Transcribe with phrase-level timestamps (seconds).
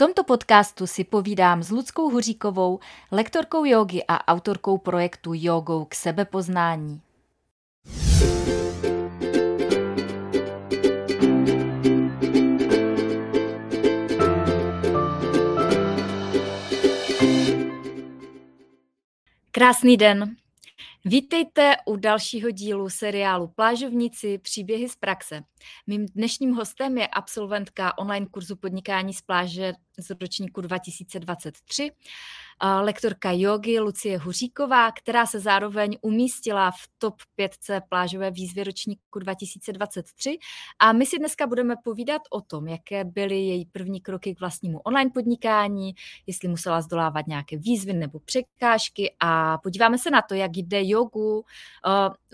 [0.00, 2.78] tomto podcastu si povídám s Ludskou Huříkovou,
[3.10, 7.00] lektorkou jogy a autorkou projektu Jogou k sebepoznání.
[19.50, 20.36] Krásný den.
[21.04, 25.42] Vítejte u dalšího dílu seriálu Plážovníci příběhy z praxe.
[25.86, 31.90] Mým dnešním hostem je absolventka online kurzu podnikání z pláže z ročníku 2023,
[32.80, 37.52] lektorka jogy Lucie Huříková, která se zároveň umístila v top 5
[37.88, 40.38] plážové výzvy ročníku 2023.
[40.78, 44.78] A my si dneska budeme povídat o tom, jaké byly její první kroky k vlastnímu
[44.78, 45.94] online podnikání,
[46.26, 51.44] jestli musela zdolávat nějaké výzvy nebo překážky a podíváme se na to, jak jde jogu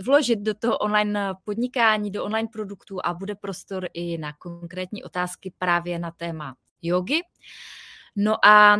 [0.04, 5.52] vložit do toho online podnikání, do online produktů a bude prostor i na konkrétní otázky
[5.58, 7.20] právě na téma jogy.
[8.16, 8.76] No a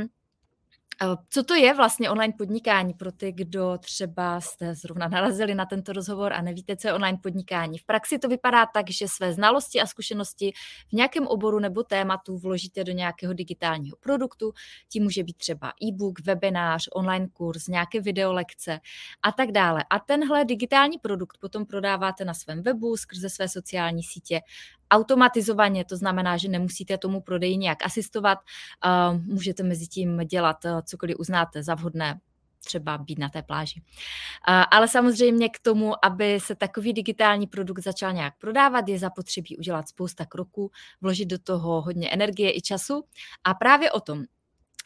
[1.30, 5.93] co to je vlastně online podnikání pro ty, kdo třeba jste zrovna narazili na tento
[5.93, 7.79] rozhovor a nevíte, co je online podnikání?
[7.79, 10.52] V praxi to vypadá tak, že své znalosti a zkušenosti
[10.88, 14.52] v nějakém oboru nebo tématu vložíte do nějakého digitálního produktu.
[14.88, 18.80] Tím může být třeba e-book, webinář, online kurz, nějaké videolekce
[19.23, 19.84] a tak dále.
[19.90, 24.40] A tenhle digitální produkt potom prodáváte na svém webu skrze své sociální sítě
[24.90, 28.38] automatizovaně, to znamená, že nemusíte tomu prodeji nějak asistovat,
[29.24, 32.20] můžete mezi tím dělat cokoliv uznáte za vhodné,
[32.65, 33.82] třeba být na té pláži.
[34.70, 39.88] Ale samozřejmě k tomu, aby se takový digitální produkt začal nějak prodávat, je zapotřebí udělat
[39.88, 43.04] spousta kroků, vložit do toho hodně energie i času.
[43.45, 44.24] A právě o tom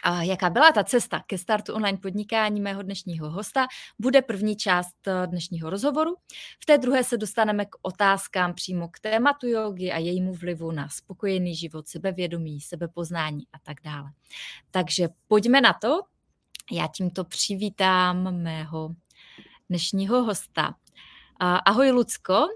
[0.03, 3.67] a jaká byla ta cesta ke startu online podnikání mého dnešního hosta,
[3.99, 6.17] bude první část eh, dnešního rozhovoru.
[6.63, 10.89] V té druhé se dostaneme k otázkám přímo k tématu jogy a jejímu vlivu na
[10.89, 14.11] spokojený život, sebevědomí, sebepoznání a tak dále.
[14.71, 16.01] Takže pojďme na to.
[16.73, 18.95] Já tímto přivítám mého
[19.69, 20.75] dnešního hosta.
[21.41, 22.47] Ahoj Lucko,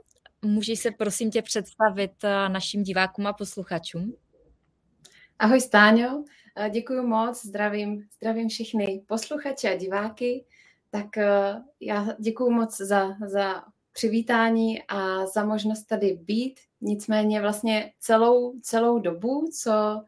[0.42, 4.14] můžeš se prosím tě představit eh, našim divákům a posluchačům?
[5.38, 6.24] Ahoj Stáňo,
[6.70, 10.44] Děkuji moc, zdravím, zdravím všechny posluchače a diváky.
[10.90, 16.60] Tak eh, já děkuji moc za, za přivítání a za možnost tady být.
[16.80, 20.04] Nicméně vlastně celou, celou dobu, co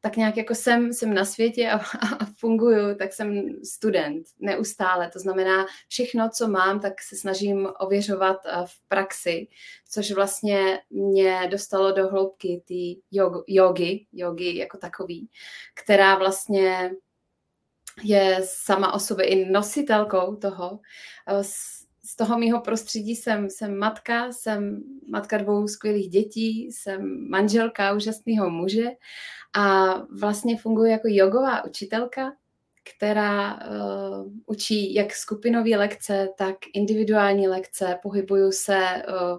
[0.00, 1.76] tak nějak jako jsem, jsem na světě a,
[2.20, 5.10] a funguju, tak jsem student neustále.
[5.10, 9.48] To znamená, všechno, co mám, tak se snažím ověřovat eh, v praxi,
[9.90, 13.00] což vlastně mě dostalo do hloubky té
[13.48, 15.28] jogy, jogy jako takový,
[15.74, 16.90] která vlastně
[18.02, 20.80] je sama o sobě i nositelkou toho.
[22.10, 28.50] Z toho mého prostředí jsem, jsem matka, jsem matka dvou skvělých dětí, jsem manželka úžasného
[28.50, 28.86] muže
[29.56, 32.32] a vlastně funguji jako jogová učitelka,
[32.94, 37.98] která uh, učí jak skupinové lekce, tak individuální lekce.
[38.02, 38.78] Pohybuju se
[39.08, 39.38] uh,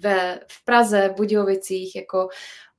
[0.00, 2.28] ve, v Praze, v Budějovicích jako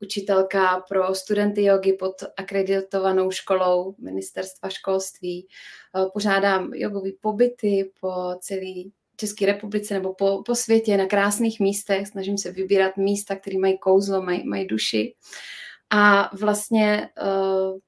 [0.02, 5.48] učitelka pro studenty jogy pod akreditovanou školou ministerstva školství.
[5.96, 8.74] Uh, pořádám jogové pobyty po celé
[9.16, 12.08] České republice nebo po, po světě na krásných místech.
[12.08, 15.16] Snažím se vybírat místa, které mají kouzlo, mají, mají duši.
[15.90, 17.80] A vlastně uh,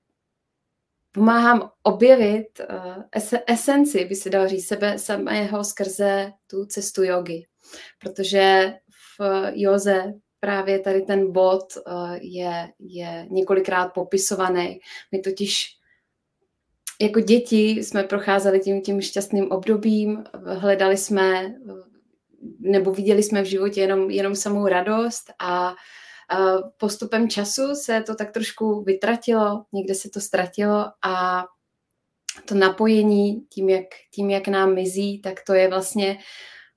[1.12, 7.46] pomáhám objevit uh, es- esenci, by se dalo říct, sebe samého skrze tu cestu jogy.
[8.00, 8.74] Protože
[9.20, 9.22] v
[9.54, 14.80] joze právě tady ten bod uh, je, je několikrát popisovaný.
[15.12, 15.66] My totiž
[17.02, 21.56] jako děti jsme procházeli tím, tím šťastným obdobím, hledali jsme
[22.60, 25.76] nebo viděli jsme v životě jenom, jenom samou radost a
[26.78, 31.46] postupem času se to tak trošku vytratilo, někde se to ztratilo a
[32.46, 36.18] to napojení tím, jak, tím, jak nám mizí, tak to je vlastně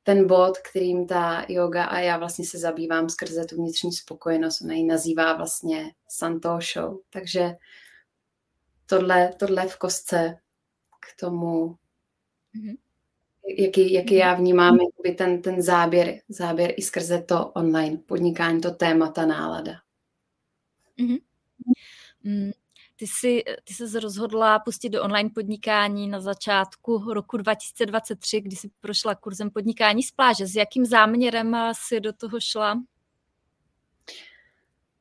[0.05, 4.63] ten bod, kterým ta yoga a já vlastně se zabývám skrze tu vnitřní spokojenost.
[4.63, 7.01] Ona ji nazývá vlastně Santosho.
[7.11, 7.57] Takže
[8.87, 10.39] tohle, tohle v kostce
[11.01, 11.77] k tomu,
[12.55, 12.77] mm-hmm
[13.47, 18.71] jaký, jaký já vnímám jakoby ten, ten záběr, záběr i skrze to online podnikání, to
[18.71, 19.73] téma, ta nálada.
[20.99, 22.53] Mm-hmm.
[22.97, 28.71] Ty jsi, ty jsi rozhodla pustit do online podnikání na začátku roku 2023, kdy jsi
[28.81, 30.47] prošla kurzem podnikání z pláže.
[30.47, 32.81] S jakým záměrem jsi do toho šla?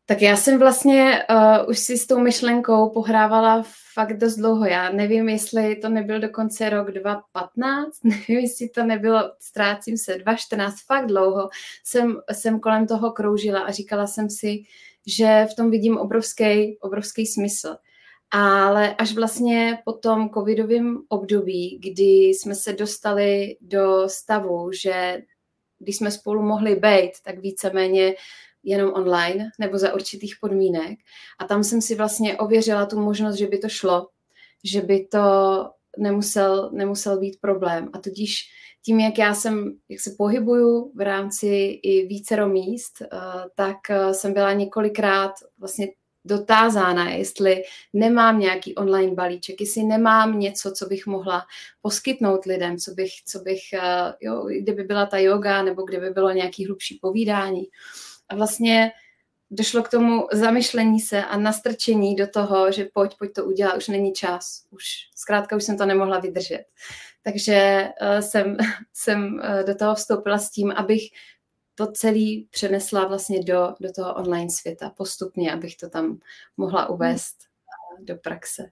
[0.06, 3.64] Tak já jsem vlastně uh, už si s tou myšlenkou pohrávala
[3.94, 4.66] fakt dost dlouho.
[4.66, 10.76] Já nevím, jestli to nebyl dokonce rok 2015, nevím, jestli to nebylo, ztrácím se, 2014,
[10.86, 11.50] fakt dlouho
[11.84, 14.64] jsem, jsem kolem toho kroužila a říkala jsem si,
[15.08, 17.76] že v tom vidím obrovský, obrovský smysl.
[18.32, 25.22] Ale až vlastně po tom covidovém období, kdy jsme se dostali do stavu, že
[25.80, 28.16] když jsme spolu mohli být, tak víceméně
[28.64, 31.00] jenom online nebo za určitých podmínek.
[31.40, 34.08] A tam jsem si vlastně ověřila tu možnost, že by to šlo,
[34.64, 35.20] že by to
[35.98, 37.90] nemusel, nemusel být problém.
[37.94, 38.50] A tudíž
[38.86, 41.48] tím, jak já jsem, jak se pohybuju v rámci
[41.84, 43.08] i vícero míst, eh,
[43.56, 45.88] tak eh, jsem byla několikrát vlastně
[46.26, 47.64] dotázána, jestli
[47.94, 51.46] nemám nějaký online balíček, jestli nemám něco, co bych mohla
[51.82, 56.32] poskytnout lidem, co bych, co bych eh, jo, kdyby byla ta yoga, nebo kdyby bylo
[56.32, 57.64] nějaký hlubší povídání.
[58.30, 58.92] A vlastně
[59.54, 63.88] došlo k tomu zamyšlení se a nastrčení do toho, že pojď, pojď to udělat, už
[63.88, 64.84] není čas, už
[65.16, 66.66] zkrátka už jsem to nemohla vydržet.
[67.24, 68.58] Takže uh, jsem,
[68.94, 71.04] jsem uh, do toho vstoupila s tím, abych
[71.76, 76.20] to celé přenesla vlastně do, do toho online světa postupně, abych to tam
[76.58, 77.38] mohla uvést
[78.00, 78.70] uh, do praxe.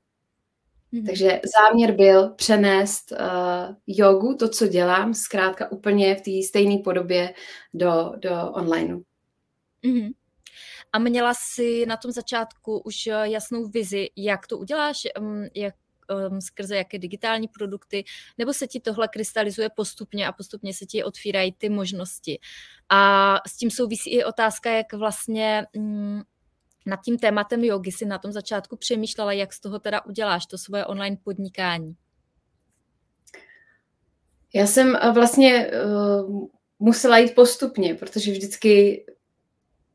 [0.94, 1.06] Mm-hmm.
[1.06, 7.34] Takže záměr byl přenést uh, jogu, to, co dělám, zkrátka úplně v té stejné podobě
[7.74, 9.02] do, do onlineu.
[9.84, 10.12] Mm-hmm.
[10.94, 15.76] A měla jsi na tom začátku už eh, jasnou vizi, jak to uděláš, mm, jak
[16.30, 18.04] um, skrze jaké digitální produkty,
[18.38, 22.40] nebo se ti tohle krystalizuje postupně a postupně se ti otvírají ty možnosti.
[22.90, 26.24] A s tím souvisí i otázka, jak vlastně um,
[26.86, 30.58] nad tím tématem jogy si na tom začátku přemýšlela, jak z toho teda uděláš to
[30.58, 31.96] svoje online podnikání.
[34.54, 36.48] Já jsem eh, vlastně uh,
[36.80, 39.06] musela jít postupně, protože vždycky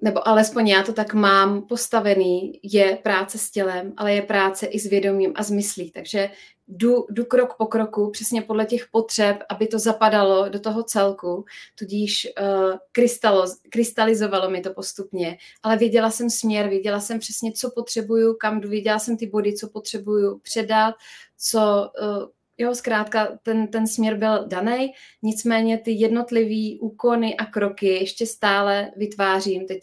[0.00, 4.78] nebo alespoň já to tak mám postavený, je práce s tělem, ale je práce i
[4.78, 5.90] s vědomím a s myslí.
[5.90, 6.30] Takže
[6.68, 11.44] jdu, jdu krok po kroku, přesně podle těch potřeb, aby to zapadalo do toho celku,
[11.78, 17.70] tudíž uh, krystalo, krystalizovalo mi to postupně, ale věděla jsem směr, věděla jsem přesně, co
[17.70, 20.94] potřebuju, kam jdu, věděla jsem ty body, co potřebuju předat,
[21.38, 22.28] co, uh,
[22.58, 24.92] jo, zkrátka ten, ten směr byl daný,
[25.22, 29.80] nicméně ty jednotlivé úkony a kroky ještě stále vytvářím, teď,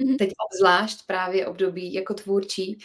[0.00, 0.16] mm-hmm.
[0.16, 2.78] teď obzvlášť právě období jako tvůrčí,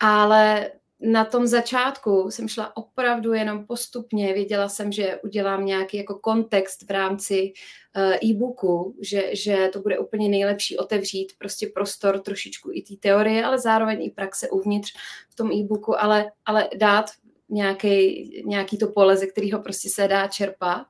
[0.00, 6.14] ale na tom začátku jsem šla opravdu jenom postupně, věděla jsem, že udělám nějaký jako
[6.14, 7.52] kontext v rámci
[7.96, 13.44] uh, e-booku, že, že to bude úplně nejlepší otevřít prostě prostor trošičku i té teorie,
[13.44, 14.94] ale zároveň i praxe uvnitř
[15.30, 17.10] v tom e-booku, ale, ale dát
[17.48, 20.86] nějaký, nějaký to pole, ze kterého prostě se dá čerpat.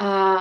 [0.00, 0.36] A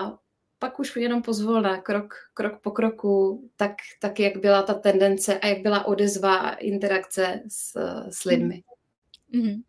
[0.59, 5.47] pak už jenom pozvolna, krok, krok po kroku, tak, tak jak byla ta tendence a
[5.47, 7.79] jak byla odezva a interakce s,
[8.09, 8.63] s lidmi.
[9.33, 9.63] Mm-hmm.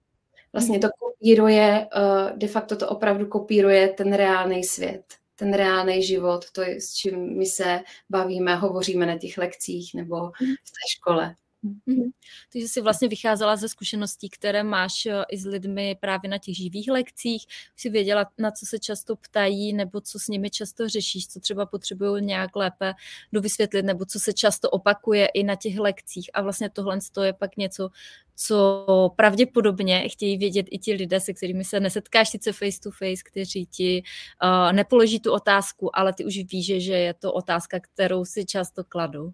[0.53, 5.05] Vlastně to kopíruje, eh, de facto to opravdu kopíruje ten reálný svět,
[5.35, 7.81] ten reálný život, to je, s čím my se
[8.11, 11.35] bavíme, hovoříme na těch lekcích nebo v té škole.
[11.65, 12.11] Mm-hmm.
[12.53, 16.57] Takže jsi vlastně vycházela ze zkušeností, které máš eh, i s lidmi právě na těch
[16.57, 17.47] živých lekcích,
[17.77, 21.67] si věděla, na co se často ptají, nebo co s nimi často řešíš, co třeba
[21.67, 22.95] potřebují nějak lépe
[23.33, 26.31] dovysvětlit, nebo co se často opakuje i na těch lekcích.
[26.35, 27.91] A vlastně tohle je pak něco,
[28.37, 33.23] co pravděpodobně chtějí vědět i ti lidé, se kterými se nesetkáš sice face to face,
[33.25, 34.03] kteří ti
[34.43, 38.85] uh, nepoloží tu otázku, ale ty už víš, že je to otázka, kterou si často
[38.85, 39.33] kladou.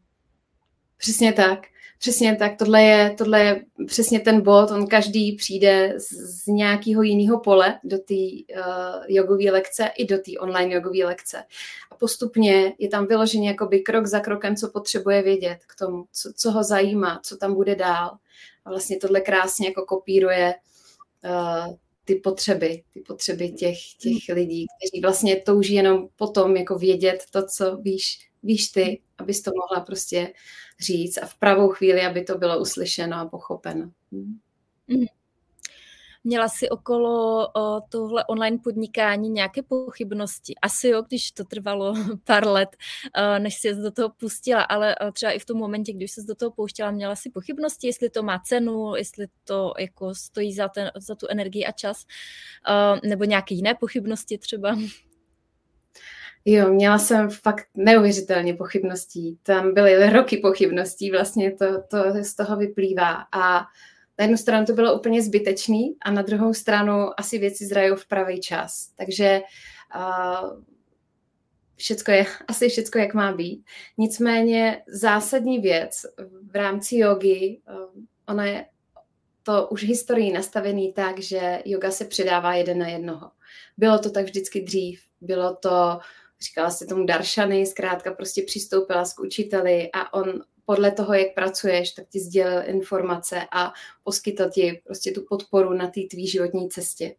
[0.97, 1.59] Přesně tak.
[1.99, 7.03] Přesně tak, tohle je, tohle je přesně ten bod, on každý přijde z, z nějakého
[7.03, 11.45] jiného pole do té uh, jogové lekce i do té online jogové lekce.
[11.91, 16.33] A postupně je tam vyložený jakoby krok za krokem, co potřebuje vědět k tomu, co,
[16.37, 18.11] co ho zajímá, co tam bude dál.
[18.65, 20.55] A vlastně tohle krásně jako kopíruje
[21.25, 27.25] uh, ty potřeby, ty potřeby těch, těch lidí, kteří vlastně touží jenom potom jako vědět
[27.31, 30.33] to, co víš, víš ty, abys to mohla prostě
[30.81, 33.91] říct a v pravou chvíli, aby to bylo uslyšeno a pochopeno.
[34.11, 34.39] Mm.
[36.27, 40.55] Měla jsi okolo o, tohle online podnikání nějaké pochybnosti?
[40.63, 42.69] Asi jo, když to trvalo pár let,
[43.17, 46.27] o, než jsi do toho pustila, ale o, třeba i v tom momentě, když jsi
[46.27, 50.69] do toho pouštěla, měla si pochybnosti, jestli to má cenu, jestli to jako stojí za,
[50.69, 52.05] ten, za tu energii a čas,
[52.69, 54.77] o, nebo nějaké jiné pochybnosti třeba?
[56.45, 59.39] Jo, měla jsem fakt neuvěřitelně pochybností.
[59.43, 63.27] Tam byly roky pochybností, vlastně to, to z toho vyplývá.
[63.33, 63.59] A
[64.19, 68.07] na jednu stranu to bylo úplně zbytečný a na druhou stranu asi věci zrajou v
[68.07, 68.91] pravý čas.
[68.97, 69.41] Takže
[69.97, 70.63] uh,
[71.77, 73.65] všecko je, asi všecko, jak má být.
[73.99, 76.03] Nicméně zásadní věc
[76.51, 78.67] v rámci jogy, uh, ona je
[79.43, 83.31] to už historií nastavený tak, že yoga se předává jeden na jednoho.
[83.77, 85.03] Bylo to tak vždycky dřív.
[85.21, 85.99] Bylo to
[86.43, 91.91] říkala se tomu Daršany, zkrátka prostě přistoupila k učiteli a on podle toho, jak pracuješ,
[91.91, 93.73] tak ti sdělil informace a
[94.05, 97.15] poskytl ti prostě tu podporu na té tvý životní cestě.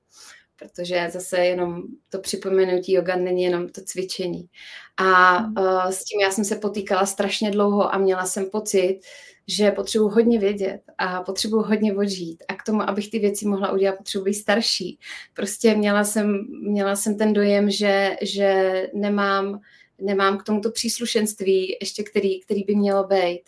[0.60, 4.50] Protože zase jenom to připomenutí yoga není jenom to cvičení.
[4.98, 9.00] A uh, s tím já jsem se potýkala strašně dlouho a měla jsem pocit,
[9.48, 13.72] že potřebuji hodně vědět a potřebuji hodně odžít a k tomu, abych ty věci mohla
[13.72, 15.00] udělat, potřebuji být starší.
[15.34, 19.60] Prostě měla jsem, měla jsem ten dojem, že, že nemám,
[20.02, 23.42] nemám k tomuto příslušenství ještě, který, který by mělo být.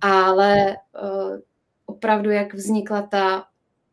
[0.00, 1.38] Ale uh,
[1.86, 3.44] opravdu, jak vznikla ta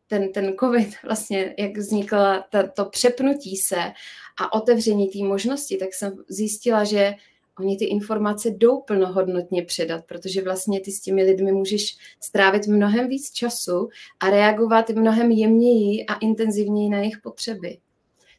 [0.06, 3.92] ten, ten covid, vlastně, jak vznikla ta, to přepnutí se
[4.40, 7.14] a otevření té možnosti, tak jsem zjistila, že
[7.58, 13.08] oni ty informace jdou plnohodnotně předat, protože vlastně ty s těmi lidmi můžeš strávit mnohem
[13.08, 13.88] víc času
[14.20, 17.78] a reagovat mnohem jemněji a intenzivněji na jejich potřeby.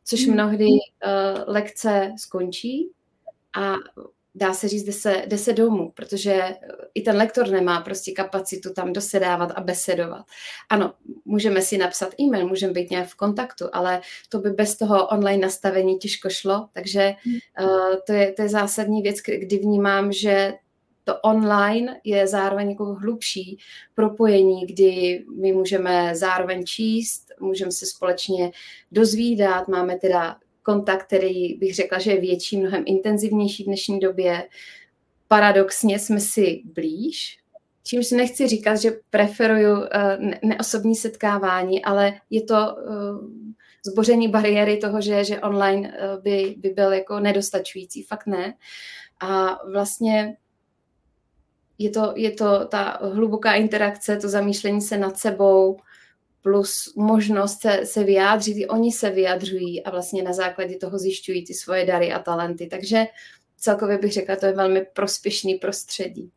[0.05, 0.33] Což hmm.
[0.33, 0.79] mnohdy uh,
[1.47, 2.89] lekce skončí
[3.57, 3.75] a
[4.35, 6.55] dá se říct, jde se, jde se domů, protože
[6.93, 10.25] i ten lektor nemá prostě kapacitu tam dosedávat a besedovat.
[10.69, 10.93] Ano,
[11.25, 15.41] můžeme si napsat e-mail, můžeme být nějak v kontaktu, ale to by bez toho online
[15.41, 17.13] nastavení těžko šlo, takže
[17.59, 20.53] uh, to, je, to je zásadní věc, kdy vnímám, že
[21.03, 23.57] to online je zároveň jako hlubší
[23.95, 28.51] propojení, kdy my můžeme zároveň číst, můžeme se společně
[28.91, 34.47] dozvídat, máme teda kontakt, který bych řekla, že je větší, mnohem intenzivnější v dnešní době.
[35.27, 37.39] Paradoxně jsme si blíž,
[37.83, 39.85] čímž nechci říkat, že preferuju uh,
[40.43, 43.27] neosobní setkávání, ale je to uh,
[43.85, 48.03] zboření bariéry toho, že, že online uh, by, by byl jako nedostačující.
[48.03, 48.53] Fakt ne.
[49.19, 50.37] A vlastně
[51.77, 55.77] je to, je to ta hluboká interakce, to zamýšlení se nad sebou,
[56.45, 61.45] plus možnost se, se vyjádřit, i oni se vyjadřují a vlastně na základě toho zjišťují
[61.45, 62.67] ty svoje dary a talenty.
[62.67, 63.05] Takže
[63.57, 66.31] celkově bych řekla, to je velmi prospěšný prostředí.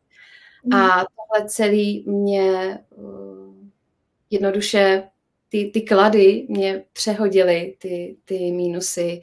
[0.63, 0.73] Mm.
[0.73, 3.55] A tohle celý mě uh,
[4.29, 5.03] jednoduše
[5.49, 9.21] ty, ty klady mě přehodily ty, ty mínusy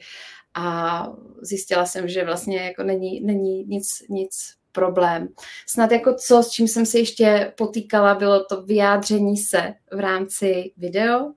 [0.53, 1.07] a
[1.41, 5.27] zjistila jsem, že vlastně jako není, není nic, nic problém.
[5.67, 10.73] Snad jako co, s čím jsem se ještě potýkala, bylo to vyjádření se v rámci
[10.77, 11.33] video.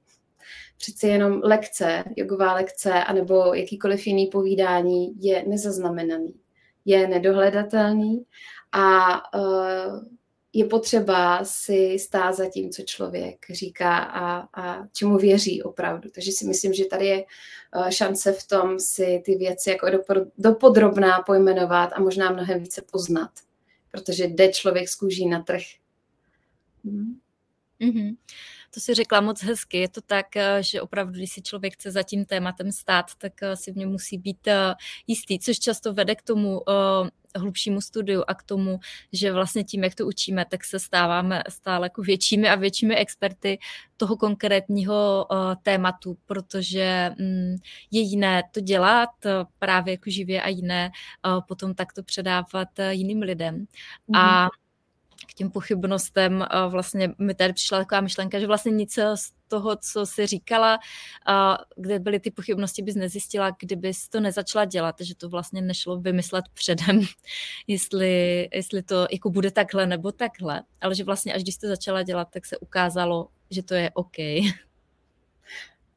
[0.77, 6.35] Přeci jenom lekce, jogová lekce, anebo jakýkoliv jiný povídání je nezaznamenaný,
[6.85, 8.25] je nedohledatelný
[8.73, 10.05] a uh,
[10.53, 16.11] je potřeba si stát za tím, co člověk říká a, a čemu věří opravdu.
[16.11, 19.87] Takže si myslím, že tady je eh, šance v tom si ty věci jako
[20.39, 23.31] dopodrobná pojmenovat a možná mnohem více poznat,
[23.91, 25.63] protože jde člověk z kůží na trh.
[26.85, 28.17] Mm-hmm.
[28.75, 29.79] To si řekla moc hezky.
[29.79, 33.43] Je to tak, eh, že opravdu, když si člověk chce za tím tématem stát, tak
[33.43, 34.49] eh, si v něm musí být
[35.07, 36.61] jistý, což často vede k tomu
[37.37, 38.81] hlubšímu studiu a k tomu,
[39.13, 43.59] že vlastně tím, jak to učíme, tak se stáváme stále jako většími a většími experty
[43.97, 45.27] toho konkrétního
[45.63, 47.57] tématu, protože um,
[47.91, 49.11] je jiné to dělat
[49.59, 50.91] právě jako živě a jiné
[51.49, 53.57] potom takto předávat jiným lidem.
[53.57, 54.19] Mm-hmm.
[54.19, 54.49] A
[55.27, 60.07] k těm pochybnostem vlastně mi tady přišla taková myšlenka, že vlastně nic z toho, co
[60.07, 60.79] si říkala,
[61.77, 66.45] kde byly ty pochybnosti, bys nezjistila, kdybys to nezačala dělat, že to vlastně nešlo vymyslet
[66.55, 67.01] předem,
[67.67, 72.03] jestli, jestli to jako bude takhle nebo takhle, ale že vlastně až když to začala
[72.03, 74.17] dělat, tak se ukázalo, že to je OK.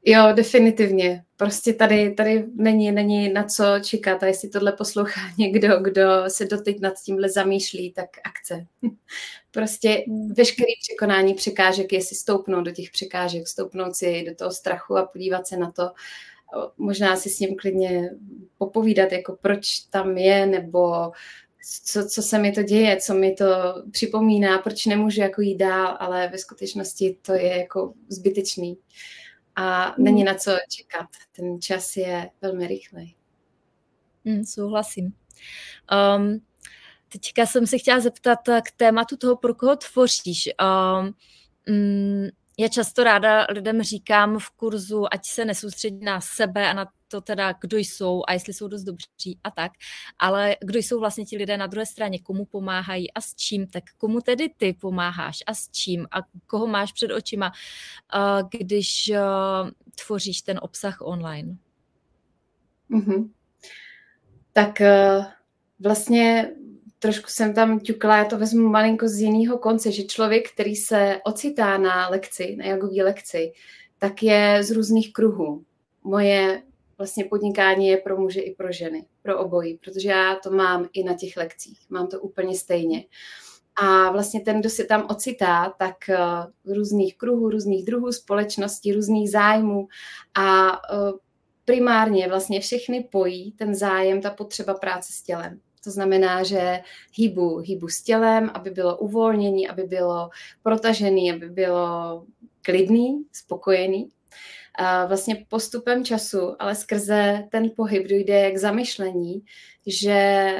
[0.05, 1.23] Jo, definitivně.
[1.37, 6.45] Prostě tady, tady není, není na co čekat a jestli tohle poslouchá někdo, kdo se
[6.45, 8.67] doteď nad tímhle zamýšlí, tak akce.
[9.51, 10.03] Prostě
[10.37, 15.05] veškerý překonání překážek je si stoupnout do těch překážek, stoupnout si do toho strachu a
[15.05, 15.91] podívat se na to,
[16.77, 18.09] možná si s ním klidně
[18.57, 21.11] popovídat, jako proč tam je, nebo
[21.83, 23.45] co, co se mi to děje, co mi to
[23.91, 28.77] připomíná, proč nemůžu jako jít dál, ale ve skutečnosti to je jako zbytečný
[29.55, 30.25] a není hmm.
[30.25, 31.07] na co čekat.
[31.31, 33.15] Ten čas je velmi rychlej.
[34.25, 35.13] Mm, souhlasím.
[36.17, 36.41] Um,
[37.09, 40.49] teďka jsem se chtěla zeptat k tématu toho, pro koho tvoříš.
[40.61, 41.13] Um,
[41.69, 42.29] um,
[42.59, 47.21] já často ráda lidem říkám v kurzu, ať se nesoustředí na sebe a na to
[47.21, 49.71] teda, kdo jsou a jestli jsou dost dobří a tak,
[50.19, 53.83] ale kdo jsou vlastně ti lidé na druhé straně, komu pomáhají a s čím, tak
[53.97, 56.17] komu tedy ty pomáháš a s čím a
[56.47, 57.51] koho máš před očima,
[58.59, 59.11] když
[60.05, 61.57] tvoříš ten obsah online?
[62.91, 63.29] Mm-hmm.
[64.53, 64.81] Tak
[65.79, 66.51] vlastně
[66.99, 71.19] trošku jsem tam ťukla, já to vezmu malinko z jiného konce, že člověk, který se
[71.23, 73.53] ocitá na lekci, na jogový lekci,
[73.97, 75.65] tak je z různých kruhů.
[76.03, 76.63] Moje
[77.03, 81.03] vlastně podnikání je pro muže i pro ženy, pro obojí, protože já to mám i
[81.03, 83.05] na těch lekcích, mám to úplně stejně.
[83.75, 89.31] A vlastně ten, kdo se tam ocitá, tak uh, různých kruhů, různých druhů společností, různých
[89.31, 89.87] zájmů
[90.33, 91.19] a uh,
[91.65, 95.59] primárně vlastně všechny pojí ten zájem, ta potřeba práce s tělem.
[95.83, 96.79] To znamená, že
[97.13, 100.29] hýbu, hýbu s tělem, aby bylo uvolnění, aby bylo
[100.61, 102.25] protažený, aby bylo
[102.61, 104.09] klidný, spokojený.
[104.75, 109.45] A vlastně postupem času, ale skrze ten pohyb dojde k zamyšlení,
[109.87, 110.51] že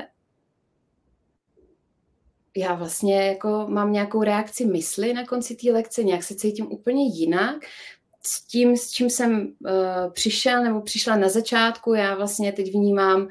[2.57, 7.05] já vlastně jako mám nějakou reakci mysli na konci té lekce, nějak se cítím úplně
[7.07, 7.55] jinak,
[8.25, 13.27] s tím, s čím jsem uh, přišel nebo přišla na začátku, já vlastně teď vnímám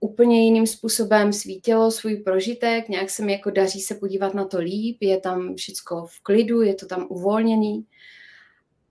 [0.00, 4.44] úplně jiným způsobem svý tělo, svůj prožitek, nějak se mi jako daří se podívat na
[4.44, 7.86] to líp, je tam všecko v klidu, je to tam uvolněný.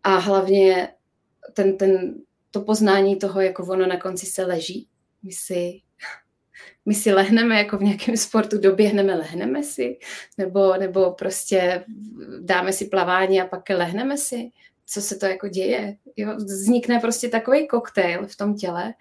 [0.03, 0.89] A hlavně
[1.53, 2.15] ten, ten,
[2.51, 4.87] to poznání toho, jako ono na konci se leží.
[5.23, 5.81] My si,
[6.85, 9.99] my si lehneme jako v nějakém sportu, doběhneme, lehneme si,
[10.37, 11.85] nebo, nebo prostě
[12.39, 14.51] dáme si plavání a pak lehneme si
[14.89, 15.97] co se to jako děje.
[16.17, 16.35] Jo?
[16.35, 18.93] Vznikne prostě takový koktejl v tom těle,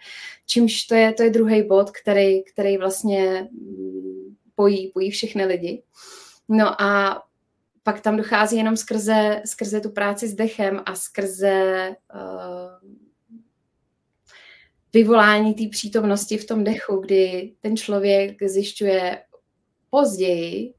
[0.46, 5.82] čímž to je, to je druhý bod, který, který vlastně mm, pojí, pojí všechny lidi.
[6.48, 7.22] No a
[7.86, 12.90] pak tam dochází jenom skrze, skrze tu práci s dechem a skrze uh,
[14.92, 19.22] vyvolání té přítomnosti v tom dechu, kdy ten člověk zjišťuje
[19.90, 20.74] později,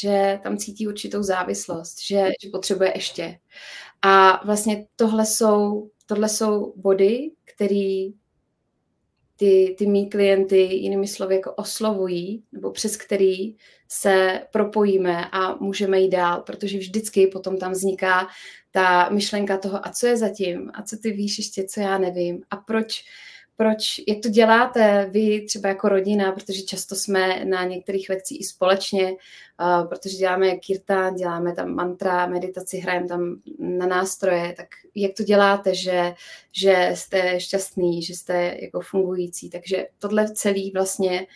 [0.00, 3.38] že tam cítí určitou závislost, že, že potřebuje ještě.
[4.02, 8.06] A vlastně tohle jsou, tohle jsou body, které
[9.36, 13.56] ty, ty mý klienty jinými slovy jako oslovují, nebo přes který
[13.88, 18.28] se propojíme a můžeme jít dál, protože vždycky potom tam vzniká
[18.70, 22.42] ta myšlenka toho, a co je zatím, a co ty víš ještě, co já nevím,
[22.50, 23.04] a proč,
[23.56, 28.44] proč, jak to děláte vy třeba jako rodina, protože často jsme na některých lekcích i
[28.44, 35.12] společně, uh, protože děláme kirtán, děláme tam mantra, meditaci, hrajeme tam na nástroje, tak jak
[35.16, 36.14] to děláte, že,
[36.52, 41.26] že jste šťastný, že jste jako fungující, takže tohle celý vlastně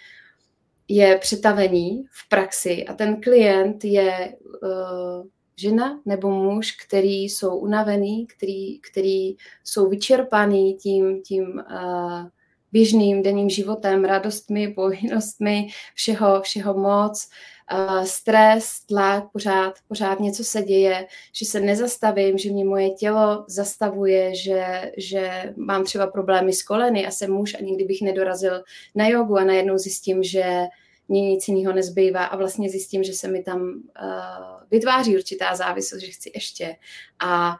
[0.89, 5.27] je přetavení v praxi a ten klient je uh,
[5.59, 12.29] žena nebo muž, který jsou unavený, který, který jsou vyčerpaný tím, tím uh,
[12.73, 17.29] běžným denním životem, radostmi, povinnostmi, všeho, všeho moc,
[17.73, 23.45] uh, stres, tlak, pořád, pořád něco se děje, že se nezastavím, že mě moje tělo
[23.49, 28.63] zastavuje, že, že mám třeba problémy s koleny a jsem muž a nikdy bych nedorazil
[28.95, 30.67] na jogu a najednou zjistím, že
[31.09, 36.03] mě nic jiného nezbývá a vlastně zjistím, že se mi tam uh, vytváří určitá závislost,
[36.03, 36.77] že chci ještě.
[37.19, 37.57] A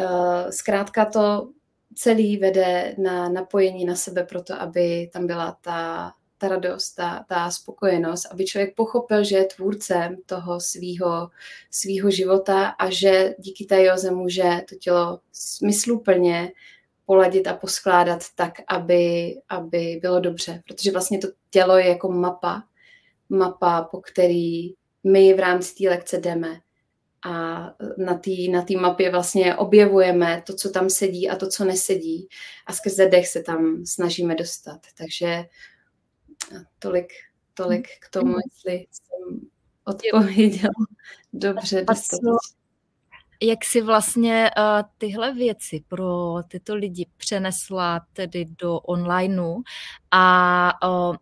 [0.00, 1.48] uh, zkrátka to
[1.94, 7.50] celý vede na napojení na sebe proto, aby tam byla ta, ta radost, ta, ta
[7.50, 11.30] spokojenost, aby člověk pochopil, že je tvůrcem toho svýho,
[11.70, 16.52] svýho života a že díky té joze může to tělo smysluplně
[17.08, 20.62] poladit a poskládat tak, aby, aby bylo dobře.
[20.66, 22.64] Protože vlastně to tělo je jako mapa,
[23.28, 26.60] mapa, po který my v rámci té lekce jdeme.
[27.26, 27.60] A
[27.98, 32.28] na té na tý mapě vlastně objevujeme to, co tam sedí a to, co nesedí.
[32.66, 34.80] A skrze dech se tam snažíme dostat.
[34.98, 35.44] Takže
[36.78, 37.08] tolik,
[37.54, 39.40] tolik k tomu, jestli jsem
[39.84, 40.72] odpověděla
[41.32, 42.57] dobře, dostatečně
[43.42, 49.62] jak si vlastně uh, tyhle věci pro tyto lidi přenesla tedy do onlineu
[50.10, 51.16] a uh,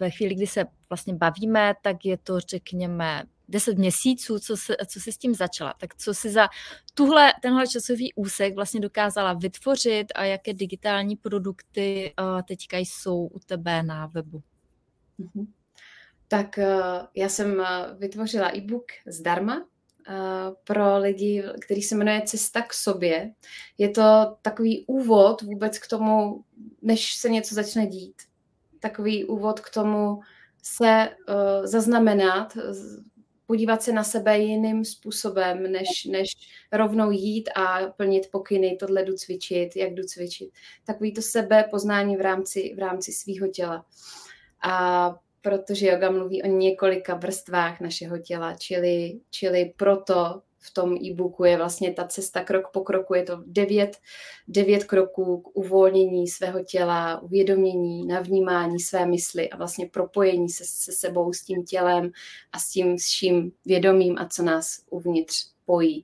[0.00, 5.00] ve chvíli, kdy se vlastně bavíme, tak je to, řekněme, 10 měsíců, co, se, co
[5.00, 5.74] jsi s tím začala.
[5.80, 6.48] Tak co si za
[6.94, 13.38] tuhle, tenhle časový úsek vlastně dokázala vytvořit a jaké digitální produkty uh, teďka jsou u
[13.38, 14.42] tebe na webu?
[15.20, 15.46] Mm-hmm.
[16.28, 16.58] Tak
[17.14, 17.62] já jsem
[17.98, 19.66] vytvořila e-book zdarma,
[20.64, 23.32] pro lidi, který se jmenuje Cesta k sobě.
[23.78, 26.44] Je to takový úvod vůbec k tomu,
[26.82, 28.22] než se něco začne dít.
[28.80, 30.20] Takový úvod k tomu
[30.62, 32.58] se uh, zaznamenat,
[33.46, 36.28] podívat se na sebe jiným způsobem, než, než
[36.72, 40.50] rovnou jít a plnit pokyny, tohle jdu cvičit, jak jdu cvičit.
[40.84, 43.86] Takový to sebe poznání v rámci, v rámci svého těla.
[44.62, 51.44] A protože yoga mluví o několika vrstvách našeho těla, čili, čili proto v tom e-booku
[51.44, 53.96] je vlastně ta cesta krok po kroku, je to devět,
[54.48, 60.92] devět kroků k uvolnění svého těla, uvědomění, navnímání své mysli a vlastně propojení se, se
[60.92, 62.10] sebou, s tím tělem
[62.52, 66.02] a s tím vším vědomím a co nás uvnitř pojí.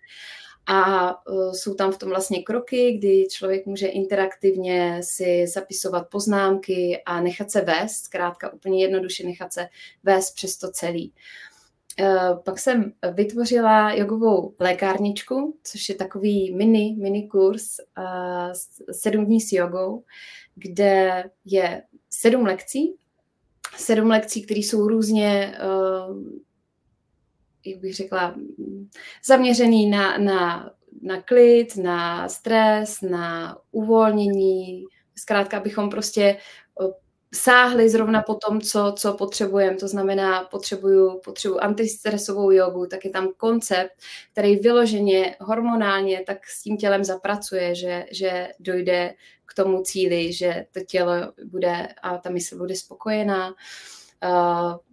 [0.66, 7.02] A uh, jsou tam v tom vlastně kroky, kdy člověk může interaktivně si zapisovat poznámky
[7.07, 9.68] a nechat se vést, zkrátka úplně jednoduše nechat se
[10.05, 11.12] vést přes to celý.
[12.44, 17.76] pak jsem vytvořila jogovou lékárničku, což je takový mini, mini kurz
[18.92, 20.05] sedm dní s jogou,
[20.55, 22.94] kde je sedm lekcí,
[23.76, 25.59] sedm lekcí, které jsou různě,
[27.66, 28.35] jak bych řekla,
[29.26, 30.70] zaměřený na, na,
[31.02, 34.85] na klid, na stres, na uvolnění,
[35.18, 36.37] zkrátka, abychom prostě
[37.35, 39.76] sáhli zrovna po tom, co, co potřebujeme.
[39.76, 43.92] To znamená, potřebuju, potřebuju antistresovou jogu, tak je tam koncept,
[44.33, 49.14] který vyloženě hormonálně tak s tím tělem zapracuje, že, že dojde
[49.46, 51.12] k tomu cíli, že to tělo
[51.44, 53.55] bude a ta mysl bude spokojená.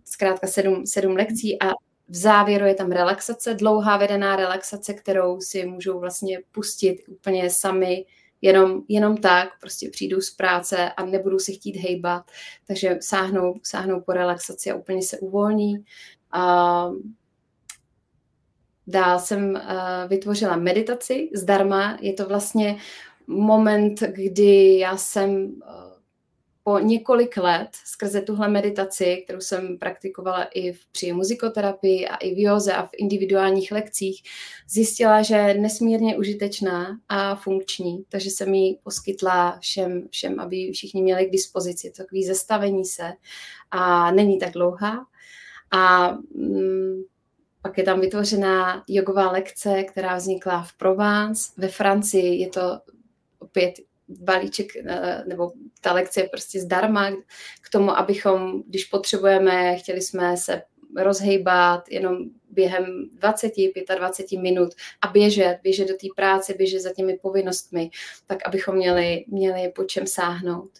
[0.05, 1.71] Zkrátka sedm, sedm lekcí a
[2.07, 8.05] v závěru je tam relaxace, dlouhá vedená relaxace, kterou si můžou vlastně pustit úplně sami
[8.41, 12.23] jenom, jenom tak, prostě přijdu z práce a nebudu si chtít hejbat,
[12.67, 15.85] takže sáhnou, sáhnou po relaxaci a úplně se uvolní.
[16.31, 16.89] A
[18.87, 19.61] dál jsem uh,
[20.07, 21.97] vytvořila meditaci zdarma.
[22.01, 22.77] Je to vlastně
[23.27, 25.92] moment, kdy já jsem uh,
[26.63, 32.35] po několik let skrze tuhle meditaci, kterou jsem praktikovala i v, při muzikoterapii a i
[32.35, 34.23] v józe a v individuálních lekcích,
[34.69, 41.01] zjistila, že je nesmírně užitečná a funkční, takže jsem ji poskytla všem, všem aby všichni
[41.01, 43.13] měli k dispozici takový zastavení se
[43.71, 45.05] a není tak dlouhá.
[45.71, 47.01] A mm,
[47.61, 51.51] pak je tam vytvořená jogová lekce, která vznikla v Provence.
[51.57, 52.79] Ve Francii je to
[53.39, 53.73] opět
[54.07, 57.11] balíček eh, nebo ta lekce je prostě zdarma
[57.61, 60.61] k tomu, abychom, když potřebujeme, chtěli jsme se
[60.97, 62.17] rozhejbat jenom
[62.49, 63.51] během 20,
[63.95, 64.69] 25 minut
[65.01, 67.89] a běžet, běžet do té práce, běžet za těmi povinnostmi,
[68.27, 70.71] tak abychom měli, měli po čem sáhnout.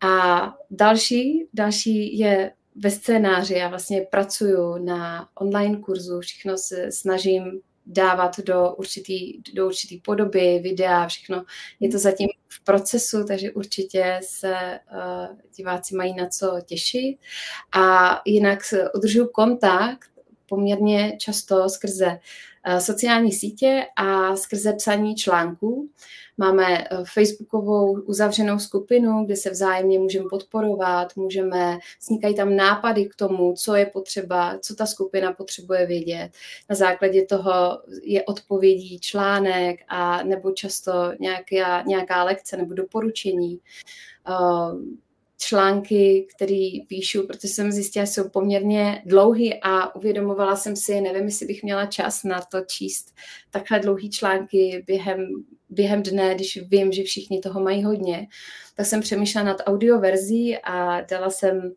[0.00, 3.54] A další, další je ve scénáři.
[3.54, 10.60] Já vlastně pracuju na online kurzu, všechno se snažím dávat do určitý, do určitý podoby,
[10.62, 11.44] videa, všechno.
[11.80, 17.18] Je to zatím v procesu, takže určitě se uh, diváci mají na co těšit.
[17.72, 18.58] A jinak
[18.94, 20.13] udržuju kontakt
[20.48, 25.90] poměrně často skrze uh, sociální sítě a skrze psaní článků.
[26.38, 33.14] Máme eh, facebookovou uzavřenou skupinu, kde se vzájemně můžeme podporovat, můžeme, vznikají tam nápady k
[33.14, 36.30] tomu, co je potřeba, co ta skupina potřebuje vědět.
[36.70, 43.60] Na základě toho je odpovědí článek a nebo často nějaká, nějaká lekce nebo doporučení.
[45.46, 51.24] Články, které píšu, protože jsem zjistila, že jsou poměrně dlouhý a uvědomovala jsem si, nevím,
[51.24, 53.14] jestli bych měla čas na to číst
[53.50, 55.26] takhle dlouhý články během,
[55.70, 58.26] během dne, když vím, že všichni toho mají hodně.
[58.76, 61.74] Tak jsem přemýšlela nad audioverzí a dala jsem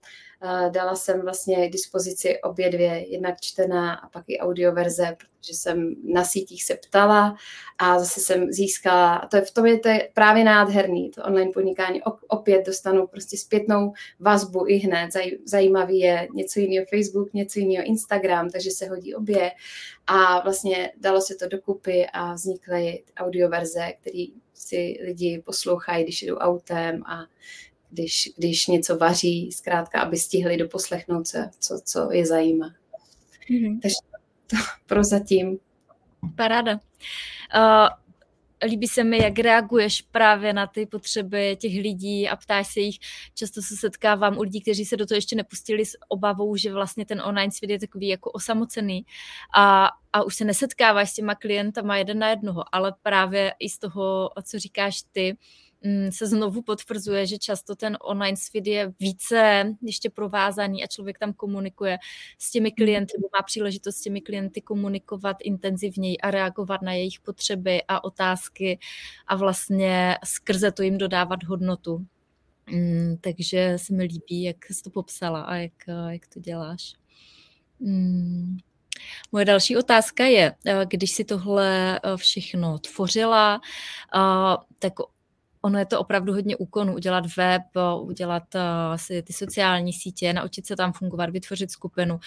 [0.69, 5.95] dala jsem vlastně k dispozici obě dvě, jednak čtená a pak i audioverze, protože jsem
[6.13, 7.35] na sítích se ptala
[7.77, 11.51] a zase jsem získala, a to je v tom je to právě nádherný, to online
[11.51, 17.59] podnikání, opět dostanu prostě zpětnou vazbu i hned, Zaj, zajímavý je něco jiného Facebook, něco
[17.59, 19.51] jiného Instagram, takže se hodí obě.
[20.07, 26.35] A vlastně dalo se to dokupy a vznikly audioverze, které si lidi poslouchají, když jdou
[26.35, 27.25] autem a
[27.97, 32.73] když, když něco vaří, zkrátka, aby stihli doposlechnout se, co, co je zajímá.
[33.49, 33.79] Mm-hmm.
[33.81, 33.95] Takže
[34.47, 34.55] to
[34.85, 35.59] prozatím.
[36.35, 36.73] Paráda.
[36.73, 37.87] Uh,
[38.69, 42.97] líbí se mi, jak reaguješ právě na ty potřeby těch lidí a ptáš se jich.
[43.33, 47.05] Často se setkávám u lidí, kteří se do toho ještě nepustili s obavou, že vlastně
[47.05, 49.05] ten online svět je takový jako osamocený
[49.55, 53.77] a, a už se nesetkáváš s těma klientama jeden na jednoho, ale právě i z
[53.79, 55.66] toho, co říkáš ty, Mm,
[56.09, 61.33] se znovu potvrzuje, že často ten online svět je více ještě provázaný a člověk tam
[61.33, 61.97] komunikuje
[62.37, 67.81] s těmi klienty, má příležitost s těmi klienty komunikovat intenzivněji a reagovat na jejich potřeby
[67.87, 68.79] a otázky
[69.27, 72.05] a vlastně skrze to jim dodávat hodnotu.
[72.71, 75.73] Mm, takže se mi líbí, jak jsi to popsala a jak,
[76.09, 76.93] jak to děláš.
[77.79, 78.57] Mm.
[79.31, 83.61] Moje další otázka je, když si tohle všechno tvořila,
[84.79, 84.93] tak
[85.61, 87.61] ono je to opravdu hodně úkonů, udělat web,
[88.01, 88.61] udělat uh,
[88.95, 92.19] si ty sociální sítě, naučit se tam fungovat, vytvořit skupinu,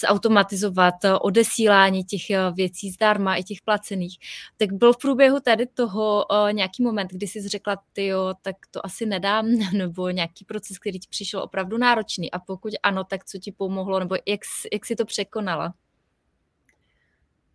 [0.00, 4.18] zautomatizovat uh, odesílání těch uh, věcí zdarma i těch placených.
[4.56, 8.56] Tak byl v průběhu tady toho uh, nějaký moment, kdy jsi řekla, ty jo, tak
[8.70, 13.24] to asi nedám, nebo nějaký proces, který ti přišel opravdu náročný a pokud ano, tak
[13.24, 14.40] co ti pomohlo, nebo jak,
[14.72, 15.74] jak jsi to překonala?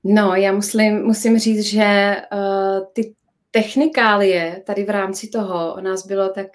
[0.03, 3.13] No, já musím, musím říct, že uh, ty
[3.51, 6.47] technikálie tady v rámci toho o nás bylo tak,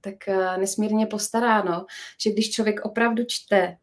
[0.00, 1.86] tak eh, nesmírně postaráno,
[2.20, 3.76] že když člověk opravdu čte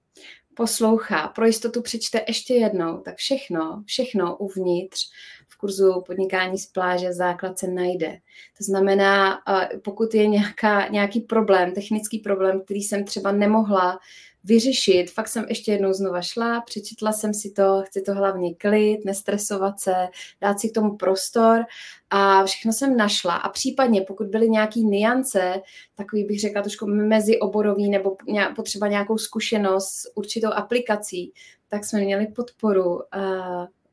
[0.54, 5.10] poslouchá, pro jistotu přečte ještě jednou, tak všechno, všechno uvnitř
[5.50, 8.18] v kurzu podnikání z pláže základ se najde.
[8.58, 9.40] To znamená,
[9.84, 14.00] pokud je nějaká, nějaký problém, technický problém, který jsem třeba nemohla
[14.44, 15.12] vyřešit.
[15.12, 19.80] Fakt jsem ještě jednou znova šla, přečetla jsem si to, chci to hlavně klid, nestresovat
[19.80, 19.94] se,
[20.42, 21.66] dát si k tomu prostor
[22.10, 23.36] a všechno jsem našla.
[23.36, 25.62] A případně, pokud byly nějaký niance,
[25.96, 28.18] takový bych řekla trošku mezioborový nebo
[28.56, 31.34] potřeba nějakou zkušenost s určitou aplikací,
[31.68, 33.02] tak jsme měli podporu uh,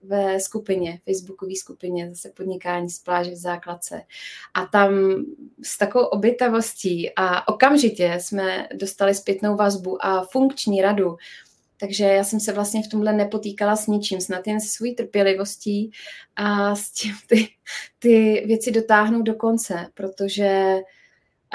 [0.09, 4.03] ve skupině, facebookové skupině, zase podnikání z pláže v základce.
[4.55, 4.91] A tam
[5.63, 11.17] s takovou obětavostí a okamžitě jsme dostali zpětnou vazbu a funkční radu.
[11.81, 15.91] Takže já jsem se vlastně v tomhle nepotýkala s ničím, snad jen se svojí trpělivostí
[16.37, 17.49] a s tím ty,
[17.99, 20.77] ty věci dotáhnout do konce, protože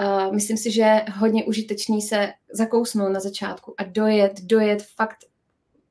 [0.02, 5.18] uh, myslím si, že hodně užitečný se zakousnout na začátku a dojet, dojet fakt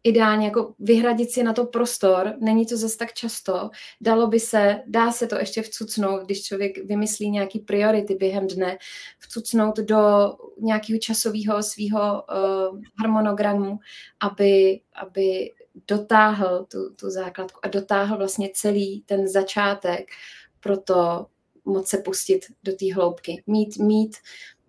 [0.05, 4.83] ideálně jako vyhradit si na to prostor, není to zase tak často, dalo by se,
[4.87, 8.79] dá se to ještě vcucnout, když člověk vymyslí nějaký priority během dne,
[9.19, 13.79] vcucnout do nějakého časového svého uh, harmonogramu,
[14.21, 15.53] aby, aby
[15.89, 20.11] dotáhl tu, tu základku a dotáhl vlastně celý ten začátek
[20.61, 21.27] pro to
[21.65, 23.43] moc se pustit do té hloubky.
[23.47, 24.17] Mít, mít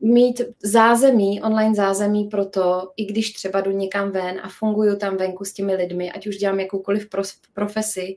[0.04, 5.18] mít zázemí, online zázemí pro to, i když třeba jdu někam ven a funguju tam
[5.18, 7.08] venku s těmi lidmi, ať už dělám jakoukoliv
[7.54, 8.16] profesi,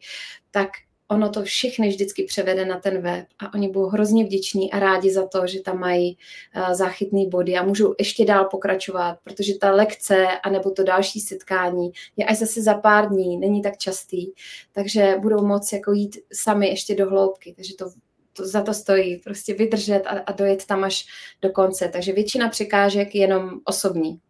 [0.50, 0.68] tak
[1.08, 3.26] ono to všechny vždycky převede na ten web.
[3.38, 6.16] A oni budou hrozně vděční a rádi za to, že tam mají
[6.56, 11.90] uh, záchytný body a můžou ještě dál pokračovat, protože ta lekce anebo to další setkání
[12.16, 14.32] je až zase za pár dní, není tak častý,
[14.72, 17.90] takže budou moci jako jít sami ještě do hloubky, takže to
[18.36, 21.06] to, za to stojí, prostě vydržet a, a dojet tam až
[21.42, 21.88] do konce.
[21.88, 24.20] Takže většina překážek je jenom osobní.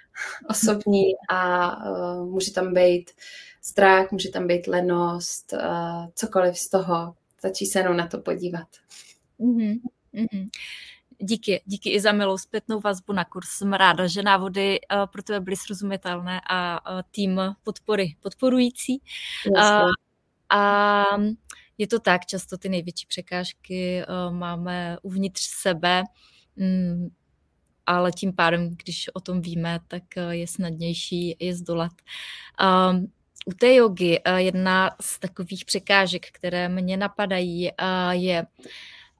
[0.50, 3.10] Osobní a uh, může tam být
[3.62, 7.14] strach, může tam být lenost, uh, cokoliv z toho.
[7.38, 8.68] Stačí se jenom na to podívat.
[9.40, 9.80] Mm-hmm.
[10.14, 10.48] Mm-hmm.
[11.18, 13.48] Díky, díky i za milou zpětnou vazbu na kurz.
[13.48, 19.02] Jsem ráda, že návody uh, pro tebe byly srozumitelné a uh, tým podpory podporující.
[19.50, 19.90] Uh,
[20.50, 21.04] a
[21.78, 26.02] je to tak, často ty největší překážky uh, máme uvnitř sebe,
[26.56, 27.10] um,
[27.86, 31.92] ale tím pádem, když o tom víme, tak uh, je snadnější je zdolat.
[32.90, 33.12] Um,
[33.46, 37.70] u té jogy uh, jedna z takových překážek, které mě napadají,
[38.10, 38.46] je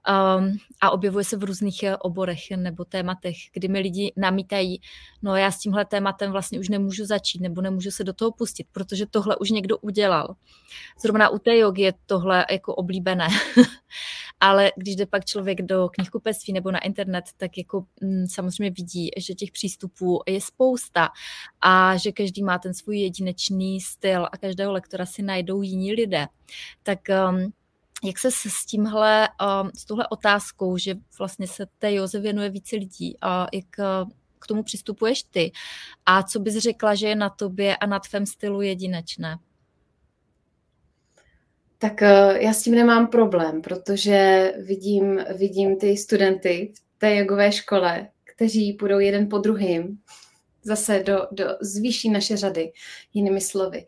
[0.07, 4.81] um, a objevuje se v různých eh, oborech nebo tématech, kdy mi lidi namítají,
[5.21, 8.67] no já s tímhle tématem vlastně už nemůžu začít nebo nemůžu se do toho pustit,
[8.71, 10.35] protože tohle už někdo udělal.
[11.01, 13.27] Zrovna u té jogy je tohle jako oblíbené.
[14.39, 19.09] Ale když jde pak člověk do knihkupectví nebo na internet, tak jako mm, samozřejmě vidí,
[19.17, 21.09] že těch přístupů je spousta
[21.61, 26.27] a že každý má ten svůj jedinečný styl a každého lektora si najdou jiní lidé.
[26.83, 27.53] Tak um,
[28.03, 29.27] jak se s tímhle,
[29.61, 34.11] um, s touhle otázkou, že vlastně se té Joze věnuje více lidí, a jak uh,
[34.39, 35.51] k tomu přistupuješ ty
[36.05, 39.37] a co bys řekla, že je na tobě a na tvém stylu jedinečné?
[41.77, 47.51] Tak uh, já s tím nemám problém, protože vidím, vidím ty studenty v té jogové
[47.51, 49.99] škole, kteří půjdou jeden po druhým
[50.63, 52.71] zase do, do zvýší naše řady,
[53.13, 53.85] jinými slovy.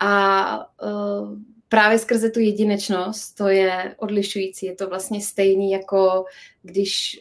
[0.00, 1.38] A uh,
[1.72, 4.66] právě skrze tu jedinečnost, to je odlišující.
[4.66, 6.24] Je to vlastně stejný, jako
[6.62, 7.20] když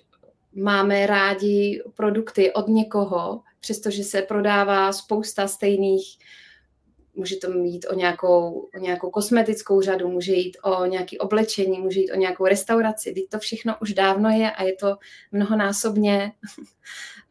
[0.54, 6.18] máme rádi produkty od někoho, přestože se prodává spousta stejných,
[7.16, 12.00] může to jít o nějakou, o nějakou kosmetickou řadu, může jít o nějaké oblečení, může
[12.00, 13.14] jít o nějakou restauraci.
[13.14, 14.98] Teď to všechno už dávno je a je to
[15.32, 16.32] mnohonásobně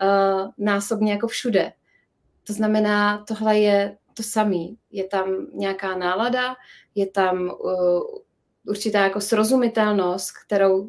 [0.02, 1.72] uh, násobně jako všude.
[2.44, 4.64] To znamená, tohle je to samé.
[4.90, 6.56] Je tam nějaká nálada,
[6.94, 8.02] je tam uh,
[8.66, 10.88] určitá jako srozumitelnost, kterou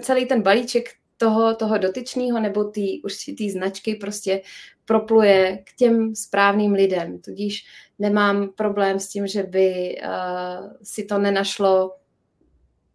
[0.00, 4.42] celý ten balíček toho, toho dotyčného nebo té určitý značky prostě
[4.84, 7.18] propluje k těm správným lidem.
[7.18, 7.64] Tudíž
[7.98, 11.96] nemám problém s tím, že by uh, si to nenašlo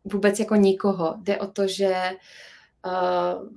[0.05, 1.15] vůbec jako nikoho.
[1.17, 1.95] Jde o to, že
[2.85, 3.49] uh,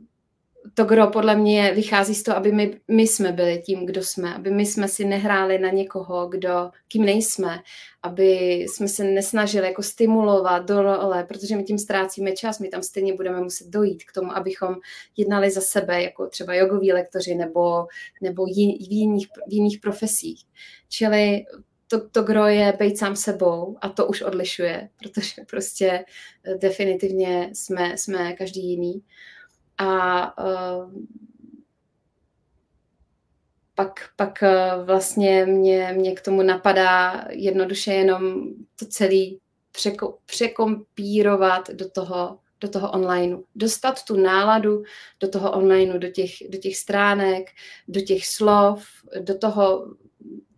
[0.75, 4.35] to gro podle mě vychází z toho, aby my, my jsme byli tím, kdo jsme,
[4.35, 7.59] aby my jsme si nehráli na někoho, kdo, kým nejsme,
[8.03, 12.83] aby jsme se nesnažili jako stimulovat do role, protože my tím ztrácíme čas, my tam
[12.83, 14.75] stejně budeme muset dojít k tomu, abychom
[15.17, 17.87] jednali za sebe, jako třeba jogoví lektoři nebo,
[18.23, 20.45] nebo jí, v, jiných, v jiných profesích.
[20.89, 21.45] Čili
[21.89, 26.05] to, to gro je být sám sebou a to už odlišuje, protože prostě
[26.59, 29.03] definitivně jsme, jsme každý jiný.
[29.79, 30.93] A uh,
[33.79, 39.25] pak, pak eh, vlastně mě, mě k tomu napadá jednoduše jenom to celé
[39.73, 43.43] překo, překompírovat do toho, do toho onlineu.
[43.55, 44.83] Dostat tu náladu
[45.21, 47.51] do toho onlineu, do těch, do těch stránek,
[47.88, 48.85] do těch slov,
[49.21, 49.95] do toho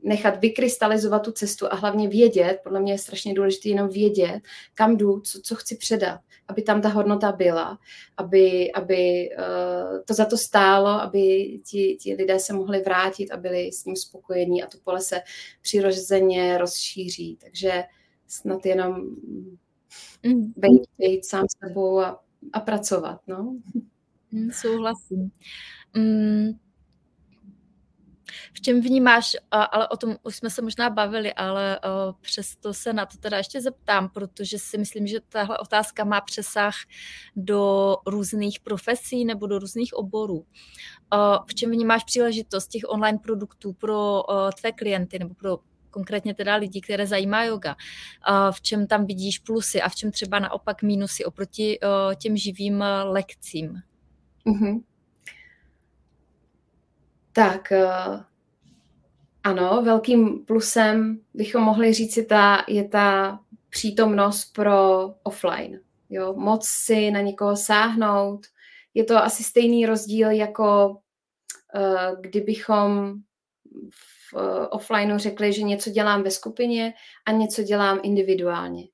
[0.02, 4.40] nechat vykrystalizovat tu cestu a hlavně vědět, podle mě je strašně důležité jenom vědět,
[4.74, 7.78] kam jdu, co, co chci předat, aby tam ta hodnota byla,
[8.16, 13.36] aby, aby uh, to za to stálo, aby ti, ti lidé se mohli vrátit a
[13.36, 15.20] byli s ním spokojení a to pole se
[15.62, 17.38] přirozeně rozšíří.
[17.40, 17.82] Takže
[18.26, 18.94] snad jenom
[20.22, 20.52] mm.
[20.56, 23.20] být, být sám sebou a, a pracovat.
[23.26, 23.56] No.
[24.32, 25.30] Mm, souhlasím.
[25.96, 26.69] Mm
[28.52, 31.80] v čem vnímáš, ale o tom už jsme se možná bavili, ale
[32.20, 36.74] přesto se na to teda ještě zeptám, protože si myslím, že tahle otázka má přesah
[37.36, 40.46] do různých profesí nebo do různých oborů.
[41.46, 44.22] V čem vnímáš příležitost těch online produktů pro
[44.60, 45.58] tvé klienty nebo pro
[45.90, 47.76] konkrétně teda lidí, které zajímá yoga.
[48.50, 51.78] V čem tam vidíš plusy a v čem třeba naopak mínusy oproti
[52.16, 53.74] těm živým lekcím?
[54.46, 54.82] Mm-hmm.
[57.32, 57.72] Tak,
[59.44, 63.40] ano, velkým plusem bychom mohli říct, ta, je ta
[63.70, 65.80] přítomnost pro offline.
[66.10, 66.34] Jo?
[66.36, 68.46] Moc si na někoho sáhnout.
[68.94, 73.14] Je to asi stejný rozdíl, jako uh, kdybychom
[73.90, 76.94] v uh, offlineu řekli, že něco dělám ve skupině
[77.26, 78.84] a něco dělám individuálně.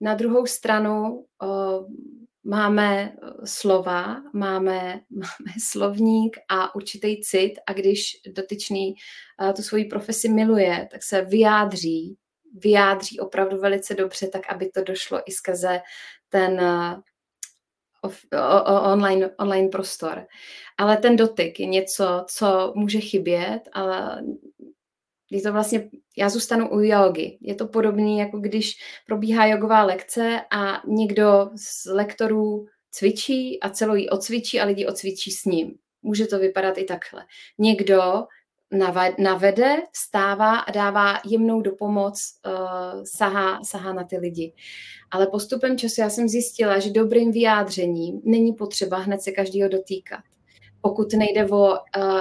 [0.00, 1.24] Na druhou stranu
[2.48, 8.94] máme eh, slova, máme, máme slovník a určitý cit a když dotyčný
[9.40, 12.16] uh, tu svoji profesi miluje, tak se vyjádří,
[12.54, 15.80] vyjádří opravdu velice dobře, tak aby to došlo i skrze
[16.28, 17.00] ten uh,
[18.02, 20.26] off, o, o, online, online prostor.
[20.78, 24.22] Ale ten dotyk je něco, co může chybět, ale
[25.30, 27.38] je to vlastně, já zůstanu u jogy.
[27.40, 33.94] Je to podobné, jako když probíhá jogová lekce a někdo z lektorů cvičí a celou
[33.94, 35.74] jí ocvičí a lidi ocvičí s ním.
[36.02, 37.24] Může to vypadat i takhle.
[37.58, 38.02] Někdo
[39.18, 44.52] navede, stává a dává jemnou dopomoc, uh, sahá, sahá na ty lidi.
[45.10, 50.20] Ale postupem času já jsem zjistila, že dobrým vyjádřením není potřeba hned se každého dotýkat
[50.88, 51.76] pokud nejde o uh,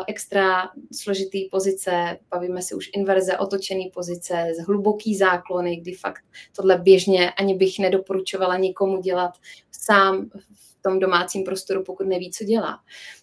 [0.08, 6.24] extra složitý pozice, bavíme se už inverze, otočený pozice, z hluboký záklony, kdy fakt
[6.56, 9.32] tohle běžně ani bych nedoporučovala nikomu dělat
[9.72, 12.80] sám v tom domácím prostoru, pokud neví, co dělá.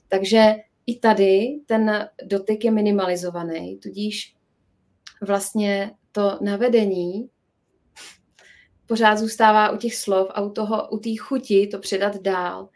[0.08, 0.54] Takže
[0.86, 4.34] i tady ten dotyk je minimalizovaný, tudíž
[5.20, 7.28] vlastně to navedení
[8.86, 12.68] pořád zůstává u těch slov a u toho, u té chuti to předat dál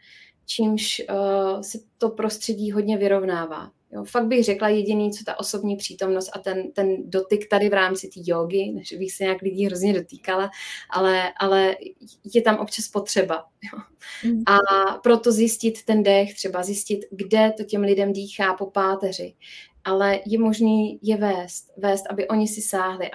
[0.49, 3.71] čímž uh, se to prostředí hodně vyrovnává.
[3.91, 7.73] Jo, fakt bych řekla jediný, co ta osobní přítomnost a ten, ten dotyk tady v
[7.73, 10.49] rámci té jogy, než bych se nějak lidí hrozně dotýkala,
[10.89, 11.75] ale, ale
[12.33, 13.45] je tam občas potřeba.
[13.73, 13.79] Jo.
[14.23, 14.43] Mm.
[14.47, 14.57] A
[15.03, 19.33] proto zjistit ten dech, třeba zjistit, kde to těm lidem dýchá po páteři.
[19.83, 23.09] Ale je možný je vést, vést, aby oni si sáhli,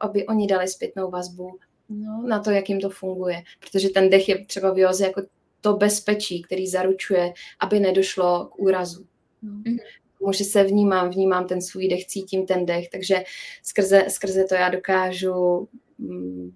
[0.00, 3.42] aby oni dali zpětnou vazbu no, na to, jak jim to funguje.
[3.60, 5.22] Protože ten dech je třeba v joze jako
[5.66, 9.06] to bezpečí, který zaručuje, aby nedošlo k úrazu.
[9.44, 9.78] Mm-hmm.
[10.20, 13.24] Může se vnímám, vnímám ten svůj dech, cítím ten dech, takže
[13.62, 16.54] skrze, skrze to já dokážu mm,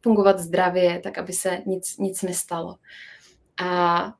[0.00, 2.76] fungovat zdravě, tak aby se nic, nic nestalo.
[3.62, 4.14] A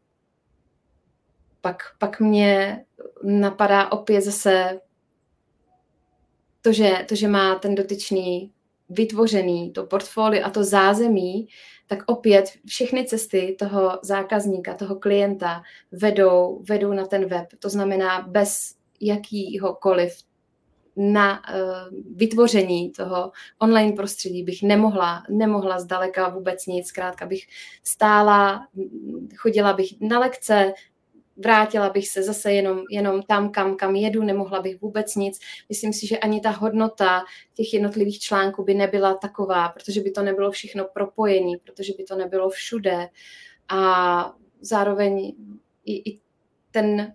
[1.60, 2.84] pak, pak mě
[3.22, 4.80] napadá opět zase
[6.62, 8.52] to že, to, že má ten dotyčný
[8.88, 11.48] vytvořený, to portfolio a to zázemí,
[11.88, 17.46] tak opět všechny cesty toho zákazníka, toho klienta vedou, vedou na ten web.
[17.58, 20.22] To znamená, bez jakýhokoliv
[20.96, 26.86] na uh, vytvoření toho online prostředí bych nemohla, nemohla zdaleka vůbec nic.
[26.86, 27.46] Zkrátka bych
[27.84, 28.66] stála,
[29.36, 30.72] chodila bych na lekce,
[31.38, 35.38] vrátila bych se zase jenom, jenom tam, kam, kam jedu, nemohla bych vůbec nic.
[35.68, 40.22] Myslím si, že ani ta hodnota těch jednotlivých článků by nebyla taková, protože by to
[40.22, 43.08] nebylo všechno propojené, protože by to nebylo všude.
[43.68, 45.34] A zároveň
[45.84, 46.20] i, i
[46.70, 47.14] ten,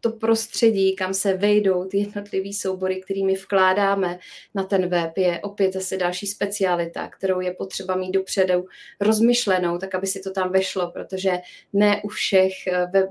[0.00, 4.18] to prostředí, kam se vejdou ty jednotlivé soubory, kterými vkládáme
[4.54, 8.66] na ten web, je opět zase další specialita, kterou je potřeba mít dopředu
[9.00, 11.32] rozmyšlenou, tak aby si to tam vešlo, protože
[11.72, 12.52] ne u všech
[12.92, 13.10] web,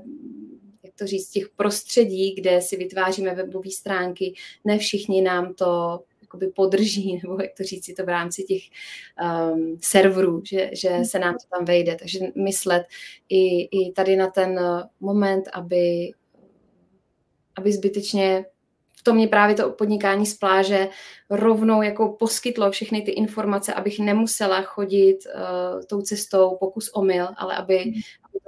[0.98, 4.34] to říct, těch prostředí, kde si vytváříme webové stránky,
[4.64, 8.62] ne všichni nám to jakoby podrží, nebo jak to říct, to v rámci těch
[9.52, 11.96] um, serverů, že, že se nám to tam vejde.
[11.96, 12.82] Takže myslet
[13.28, 14.60] i, i tady na ten
[15.00, 16.12] moment, aby
[17.58, 18.44] aby zbytečně
[18.98, 20.88] v to mě právě to podnikání z pláže
[21.30, 27.56] rovnou jako poskytlo všechny ty informace, abych nemusela chodit uh, tou cestou pokus omyl, ale
[27.56, 27.92] aby,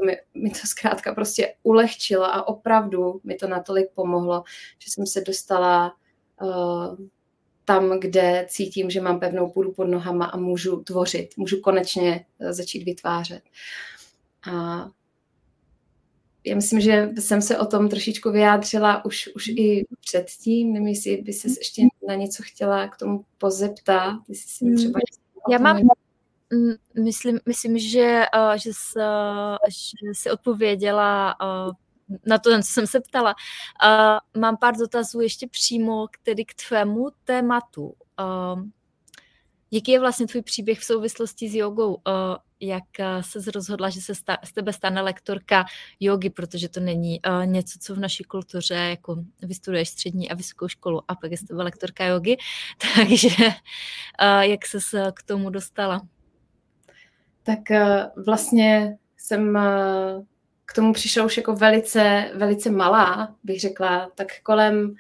[0.07, 4.45] mi, mi to zkrátka prostě ulehčilo a opravdu mi to natolik pomohlo,
[4.79, 5.95] že jsem se dostala
[6.43, 6.97] uh,
[7.65, 12.53] tam, kde cítím, že mám pevnou půdu pod nohama a můžu tvořit, můžu konečně uh,
[12.53, 13.43] začít vytvářet.
[14.53, 14.87] A
[16.45, 20.73] já myslím, že jsem se o tom trošičku vyjádřila už, už i předtím.
[20.73, 24.21] Nevím, jestli by se ještě na něco chtěla k tomu pozeptat.
[24.29, 24.77] Jestli si hmm.
[24.77, 25.01] třeba
[25.51, 25.77] já mám,
[27.05, 28.99] myslím, myslím že, uh, že, jsi,
[30.05, 31.73] že jsi odpověděla uh,
[32.27, 33.35] na to, co jsem se ptala.
[33.85, 37.95] Uh, mám pár dotazů ještě přímo tedy k tvému tématu.
[38.21, 38.63] Uh,
[39.71, 41.95] jaký je vlastně tvůj příběh v souvislosti s jogou?
[41.95, 45.65] Uh, jak eh, se rozhodla, že se sta, z tebe stane lektorka
[46.01, 50.69] jogy, protože to není uh, něco, co v naší kultuře, jako vystuduješ střední a vysokou
[50.69, 52.37] školu a pak je z tebe lektorka jogy,
[52.97, 54.79] takže uh, jak se
[55.15, 56.01] k tomu dostala?
[57.43, 60.25] Tak uh, vlastně jsem uh,
[60.67, 64.95] k tomu přišla už jako velice, velice malá, bych řekla, tak kolem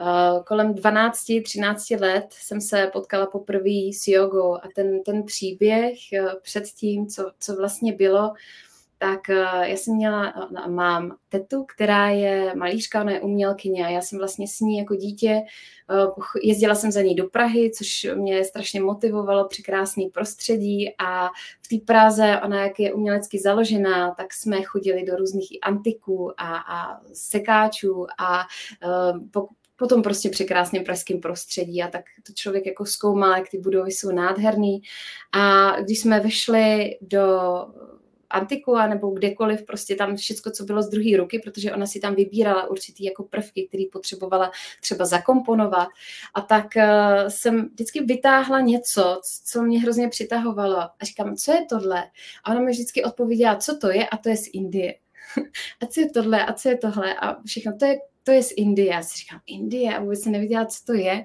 [0.00, 5.98] Uh, kolem 12-13 let jsem se potkala poprvé s jogou a ten, ten příběh
[6.42, 8.32] před tím, co, co vlastně bylo,
[9.04, 13.88] tak uh, já jsem měla, no, mám tetu, která je malířka, ona je umělkyně a
[13.88, 15.42] já jsem vlastně s ní jako dítě,
[16.42, 21.28] jezdila jsem za ní do Prahy, což mě strašně motivovalo, překrásný prostředí a
[21.62, 26.56] v té Praze, ona jak je umělecky založená, tak jsme chodili do různých antiků a,
[26.56, 28.44] a sekáčů a
[29.32, 29.46] uh,
[29.76, 34.12] potom prostě překrásném pražském prostředí a tak to člověk jako zkoumal, jak ty budovy jsou
[34.12, 34.82] nádherný.
[35.32, 37.28] A když jsme vešli do
[38.30, 42.00] antiku a nebo kdekoliv, prostě tam všechno, co bylo z druhé ruky, protože ona si
[42.00, 44.50] tam vybírala určitý jako prvky, který potřebovala
[44.80, 45.88] třeba zakomponovat.
[46.34, 46.82] A tak uh,
[47.28, 50.78] jsem vždycky vytáhla něco, co mě hrozně přitahovalo.
[50.78, 52.04] A říkám, co je tohle?
[52.44, 54.94] A ona mi vždycky odpověděla, co to je, a to je z Indie.
[55.82, 57.14] a co je tohle, a co je tohle?
[57.14, 58.92] A všechno, to je to je z Indie.
[58.92, 59.96] Já si říkám, Indie?
[59.96, 61.24] A vůbec jsem nevěděla, co to je.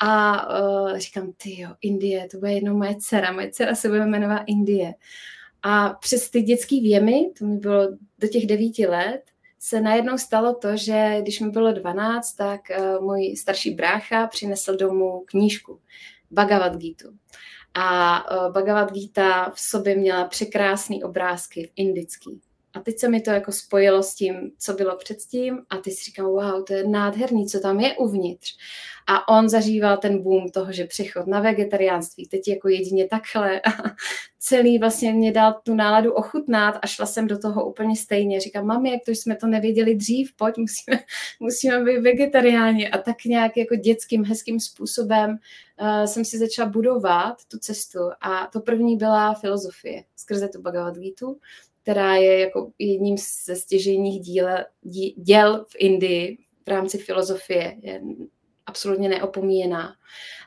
[0.00, 3.32] A uh, říkám, ty jo, Indie, to bude jednou moje dcera.
[3.32, 4.94] Moje dcera se bude jmenovat Indie.
[5.62, 7.88] A přes ty dětský věmy, to mi bylo
[8.18, 9.22] do těch devíti let,
[9.58, 14.76] se najednou stalo to, že když mi bylo 12, tak uh, můj starší brácha přinesl
[14.76, 15.80] domů knížku
[16.30, 17.08] Bhagavad Gita.
[17.74, 22.40] A uh, Bhagavad Gita v sobě měla překrásné obrázky v indický.
[22.74, 26.04] A teď se mi to jako spojilo s tím, co bylo předtím a ty si
[26.04, 28.56] říkal, wow, to je nádherný, co tam je uvnitř.
[29.06, 33.70] A on zažíval ten boom toho, že přechod na vegetariánství, teď jako jedině takhle a
[34.38, 38.40] celý vlastně mě dal tu náladu ochutnat a šla jsem do toho úplně stejně.
[38.40, 40.98] Říkám, mami, jak to jsme to nevěděli dřív, pojď, musíme,
[41.40, 42.90] musíme být vegetariáni.
[42.90, 45.30] A tak nějak jako dětským, hezkým způsobem
[45.80, 47.98] uh, jsem si začala budovat tu cestu.
[48.20, 51.26] A to první byla filozofie skrze tu Bhagavad Gita
[51.82, 57.76] která je jako jedním ze stěžejních díle, dí, děl v Indii v rámci filozofie.
[57.82, 58.02] Je
[58.66, 59.94] absolutně neopomíjená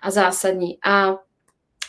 [0.01, 0.77] a zásadní.
[0.83, 1.15] A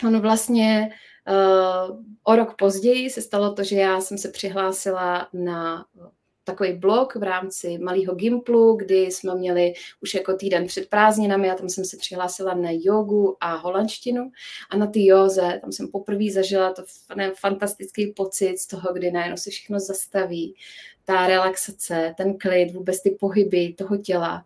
[0.06, 0.90] on vlastně
[1.28, 5.86] uh, o rok později se stalo to, že já jsem se přihlásila na
[6.44, 11.54] takový blok v rámci malého Gimplu, kdy jsme měli už jako týden před prázdninami a
[11.54, 14.30] tam jsem se přihlásila na jogu a holandštinu
[14.70, 16.82] a na ty józe, tam jsem poprvé zažila to
[17.34, 20.54] fantastický pocit z toho, kdy najednou se všechno zastaví,
[21.04, 24.44] ta relaxace, ten klid, vůbec ty pohyby toho těla.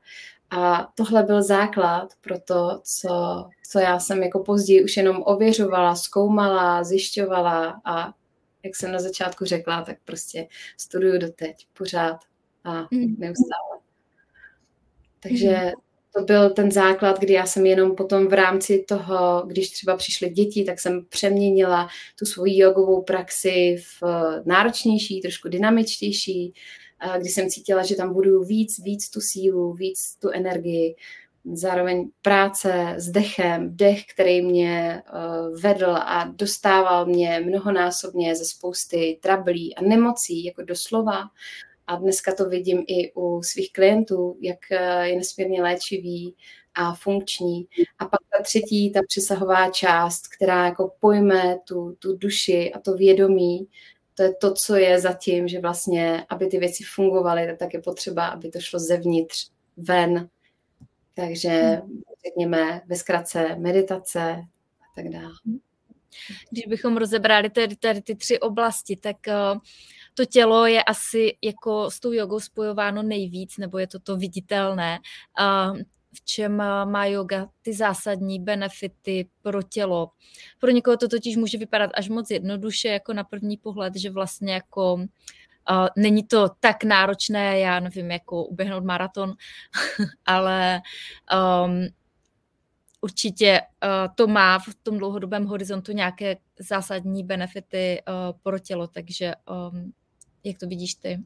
[0.50, 5.94] A tohle byl základ pro to, co, co já jsem jako později už jenom ověřovala,
[5.94, 8.12] zkoumala, zjišťovala a
[8.64, 12.18] jak jsem na začátku řekla, tak prostě studuju doteď, pořád
[12.64, 13.16] a mm.
[13.18, 13.80] neustále.
[15.20, 15.72] Takže mm.
[16.14, 20.30] to byl ten základ, kdy já jsem jenom potom v rámci toho, když třeba přišly
[20.30, 21.88] děti, tak jsem přeměnila
[22.18, 24.02] tu svoji jogovou praxi v
[24.44, 26.54] náročnější, trošku dynamičtější,
[27.18, 30.96] kdy jsem cítila, že tam budu víc, víc tu sílu, víc tu energii
[31.56, 39.18] zároveň práce s dechem, dech, který mě uh, vedl a dostával mě mnohonásobně ze spousty
[39.22, 41.24] trablí a nemocí, jako doslova.
[41.86, 46.34] A dneska to vidím i u svých klientů, jak uh, je nesmírně léčivý
[46.74, 47.66] a funkční.
[47.98, 52.94] A pak ta třetí, ta přesahová část, která jako pojme tu, tu duši a to
[52.94, 53.68] vědomí,
[54.14, 58.26] to je to, co je zatím, že vlastně, aby ty věci fungovaly, tak je potřeba,
[58.26, 60.28] aby to šlo zevnitř ven
[61.18, 62.02] takže hmm.
[62.26, 64.20] řekněme ve zkratce meditace
[64.80, 65.32] a tak dále.
[66.50, 69.60] Když bychom rozebrali tady, tady ty tři oblasti, tak uh,
[70.14, 74.98] to tělo je asi jako s tou jogou spojováno nejvíc, nebo je to to viditelné.
[76.12, 80.10] V čem má yoga ty zásadní benefity pro tělo.
[80.58, 84.52] Pro někoho to totiž může vypadat až moc jednoduše, jako na první pohled, že vlastně
[84.52, 85.06] jako
[85.96, 89.34] není to tak náročné, já nevím, jako uběhnout maraton,
[90.26, 90.80] ale
[91.64, 91.86] um,
[93.00, 99.34] určitě uh, to má v tom dlouhodobém horizontu nějaké zásadní benefity uh, pro tělo, takže
[99.50, 99.92] um,
[100.44, 101.18] jak to vidíš ty?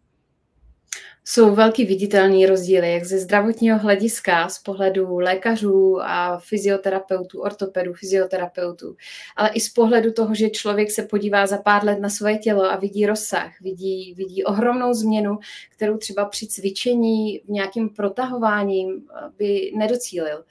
[1.24, 8.96] Jsou velký viditelný rozdíly, jak ze zdravotního hlediska, z pohledu lékařů a fyzioterapeutů, ortopedů, fyzioterapeutů,
[9.36, 12.64] ale i z pohledu toho, že člověk se podívá za pár let na svoje tělo
[12.64, 15.38] a vidí rozsah, vidí, vidí ohromnou změnu,
[15.70, 19.06] kterou třeba při cvičení v nějakým protahováním
[19.38, 20.44] by nedocílil.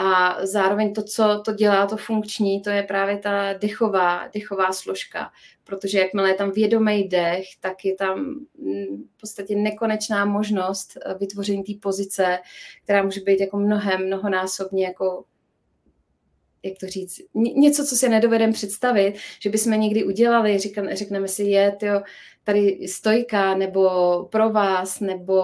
[0.00, 5.32] A zároveň to, co to dělá, to funkční, to je právě ta dechová, dechová složka.
[5.64, 8.18] Protože jakmile je tam vědomý dech, tak je tam
[8.58, 12.38] mm, v podstatě nekonečná možnost eh, vytvoření té pozice,
[12.84, 15.24] která může být jako mnohem, mnohonásobně jako
[16.62, 21.42] jak to říct, něco, co si nedovedeme představit, že bychom někdy udělali, říkám, řekneme si,
[21.42, 22.00] je, tyjo,
[22.44, 23.88] tady stojka, nebo
[24.32, 25.42] pro vás, nebo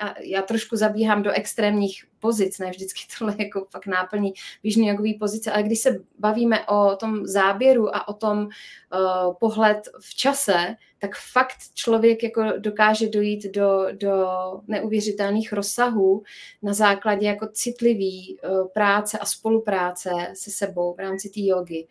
[0.00, 4.32] a já trošku zabíhám do extrémních pozic, ne vždycky tohle jako fakt náplní
[4.62, 9.78] běžný jogový pozice, ale když se bavíme o tom záběru a o tom uh, pohled
[10.00, 14.26] v čase, tak fakt člověk jako dokáže dojít do, do
[14.68, 16.22] neuvěřitelných rozsahů
[16.62, 21.86] na základě jako citlivý uh, práce a spolupráce se sebou v rámci té jogy.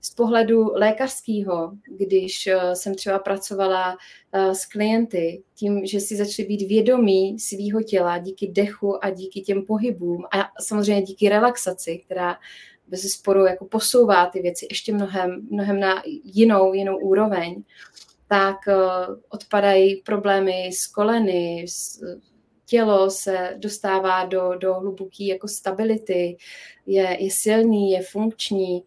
[0.00, 3.92] Z pohledu lékařského, když uh, jsem třeba pracovala
[4.34, 9.40] uh, s klienty, tím, že si začali být vědomí svého těla díky dechu a díky
[9.40, 12.36] těm pohybům a samozřejmě díky relaxaci, která
[12.88, 17.62] bez sporu jako posouvá ty věci ještě mnohem, mnohem na jinou, jinou úroveň,
[18.28, 22.00] tak uh, odpadají problémy s koleny, s,
[22.68, 26.36] tělo se dostává do, do hluboké jako stability,
[26.86, 28.84] je, je silný, je funkční.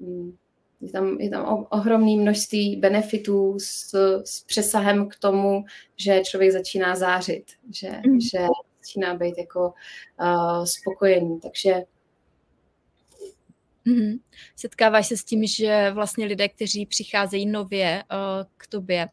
[0.00, 0.36] Hmm.
[0.80, 5.64] Je tam, je tam ohromné množství benefitů s, s přesahem k tomu,
[5.96, 8.20] že člověk začíná zářit, že, mm.
[8.20, 8.46] že
[8.80, 9.72] začíná být jako
[10.20, 11.40] uh, spokojený.
[11.40, 11.84] Takže
[13.86, 14.18] Mm-hmm.
[14.56, 18.18] Setkáváš se s tím, že vlastně lidé, kteří přicházejí nově uh,
[18.56, 19.08] k tobě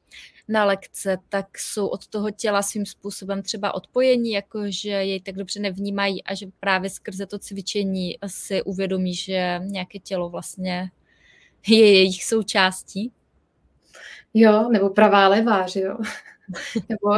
[0.47, 5.36] na lekce, tak jsou od toho těla svým způsobem třeba odpojení, jako že jej tak
[5.36, 10.91] dobře nevnímají a že právě skrze to cvičení si uvědomí, že nějaké tělo vlastně
[11.67, 13.11] je jejich součástí?
[14.34, 15.97] Jo, nebo pravá levá, že jo?
[16.89, 17.17] nebo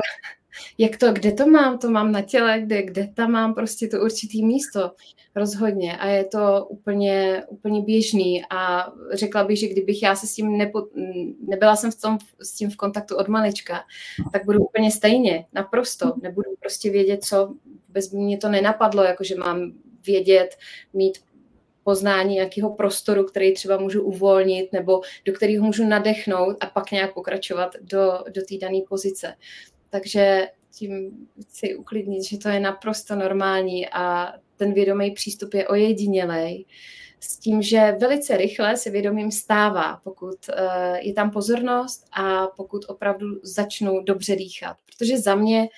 [0.78, 4.02] jak to, kde to mám, to mám na těle, kde, kde tam mám prostě to
[4.02, 4.92] určitý místo,
[5.36, 5.98] rozhodně.
[5.98, 8.44] A je to úplně, úplně běžný.
[8.50, 10.88] A řekla bych, že kdybych já se s tím nepo,
[11.48, 13.84] nebyla jsem v tom, s tím v kontaktu od malička,
[14.34, 17.54] tak budu úplně stejně, naprosto, nebudu prostě vědět, co,
[17.90, 19.72] bez mě to nenapadlo, jakože mám
[20.06, 20.56] vědět,
[20.94, 21.18] mít
[21.84, 27.14] poznání nějakého prostoru, který třeba můžu uvolnit nebo do kterého můžu nadechnout a pak nějak
[27.14, 29.36] pokračovat do, do té dané pozice.
[29.90, 31.12] Takže tím
[31.42, 36.66] chci uklidnit, že to je naprosto normální a ten vědomý přístup je ojedinělej
[37.20, 42.86] s tím, že velice rychle se vědomím stává, pokud uh, je tam pozornost a pokud
[42.88, 44.78] opravdu začnu dobře dýchat.
[44.86, 45.70] Protože za mě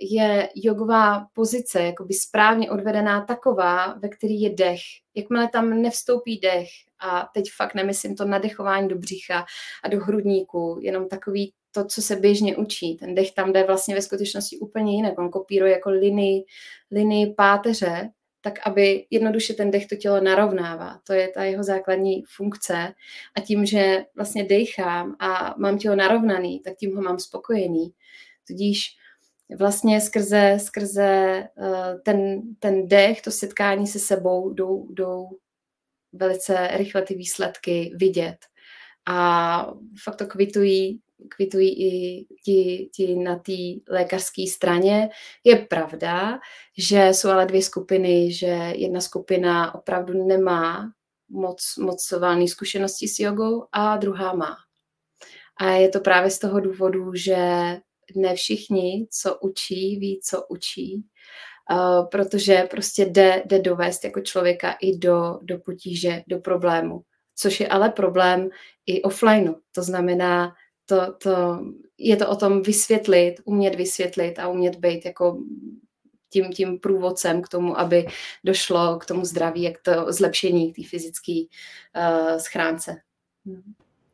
[0.00, 4.80] je jogová pozice jakoby správně odvedená taková, ve který je dech.
[5.14, 9.44] Jakmile tam nevstoupí dech, a teď fakt nemyslím to nadechování do břicha
[9.82, 11.52] a do hrudníku, jenom takový
[11.82, 12.96] to, co se běžně učí.
[12.96, 15.18] Ten dech tam jde vlastně ve skutečnosti úplně jinak.
[15.18, 16.44] On kopíruje jako linii,
[16.90, 18.10] linii páteře,
[18.40, 21.00] tak aby jednoduše ten dech to tělo narovnává.
[21.06, 22.94] To je ta jeho základní funkce.
[23.34, 27.92] A tím, že vlastně dechám a mám tělo narovnaný, tak tím ho mám spokojený.
[28.46, 28.96] Tudíž
[29.58, 35.28] vlastně skrze, skrze uh, ten, ten dech, to setkání se sebou jdou, jdou
[36.12, 38.36] velice rychle ty výsledky vidět.
[39.06, 39.70] A
[40.04, 43.52] fakt to kvitují, kvitují i ti, ti na té
[43.88, 45.08] lékařské straně.
[45.44, 46.38] Je pravda,
[46.78, 50.92] že jsou ale dvě skupiny, že jedna skupina opravdu nemá
[51.28, 54.56] moc, moc valné zkušenosti s jogou a druhá má.
[55.56, 57.36] A je to právě z toho důvodu, že
[58.14, 61.04] ne všichni, co učí, ví, co učí,
[61.70, 67.02] uh, protože prostě jde, jde dovést jako člověka i do, do potíže, do problému.
[67.38, 68.48] Což je ale problém
[68.86, 69.54] i offlineu.
[69.72, 70.54] To znamená,
[70.86, 71.60] to, to,
[71.98, 75.42] je to o tom vysvětlit, umět vysvětlit a umět být jako
[76.30, 78.06] tím, tím průvodcem k tomu, aby
[78.44, 82.96] došlo k tomu zdraví, jak to zlepšení té fyzické uh, schránce.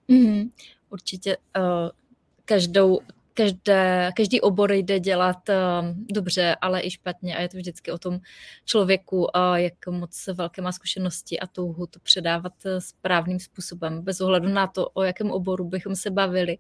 [0.08, 0.50] Mm,
[0.90, 1.90] určitě uh,
[2.44, 3.00] každou
[3.34, 5.54] každé, každý obor jde dělat uh,
[6.12, 8.18] dobře, ale i špatně a je to vždycky o tom
[8.64, 14.20] člověku, uh, jak moc velké má zkušenosti a touhu to předávat uh, správným způsobem, bez
[14.20, 16.58] ohledu na to, o jakém oboru bychom se bavili.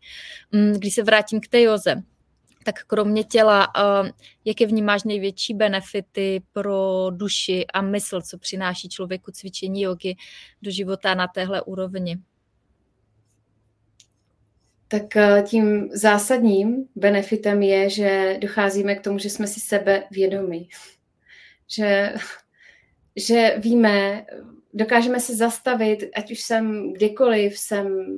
[0.54, 2.02] Um, když se vrátím k té Joze,
[2.64, 4.08] tak kromě těla, uh,
[4.44, 10.16] jaké vnímáš největší benefity pro duši a mysl, co přináší člověku cvičení jogy
[10.62, 12.18] do života na téhle úrovni?
[14.92, 20.68] Tak eh, tím zásadním benefitem je, že docházíme k tomu, že jsme si sebe vědomí.
[21.68, 22.14] Že,
[23.16, 24.26] že víme,
[24.74, 28.16] dokážeme se zastavit, ať už jsem kdekoliv, jsem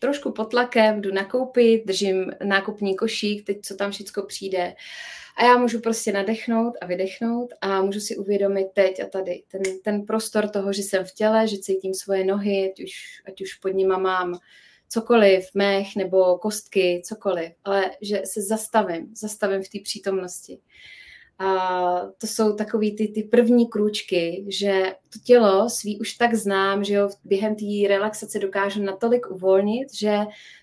[0.00, 4.74] trošku pod tlakem, jdu nakoupit, držím nákupní košík, teď co tam všechno přijde.
[5.36, 9.62] A já můžu prostě nadechnout a vydechnout a můžu si uvědomit teď a tady ten,
[9.84, 12.92] ten prostor toho, že jsem v těle, že cítím svoje nohy, ať už,
[13.26, 14.38] ať už pod nima mám
[14.94, 20.58] cokoliv, mech nebo kostky, cokoliv, ale že se zastavím, zastavím v té přítomnosti.
[21.38, 26.84] A to jsou takový ty, ty první krůčky, že to tělo svý už tak znám,
[26.84, 30.18] že jo, během té relaxace dokážu natolik uvolnit, že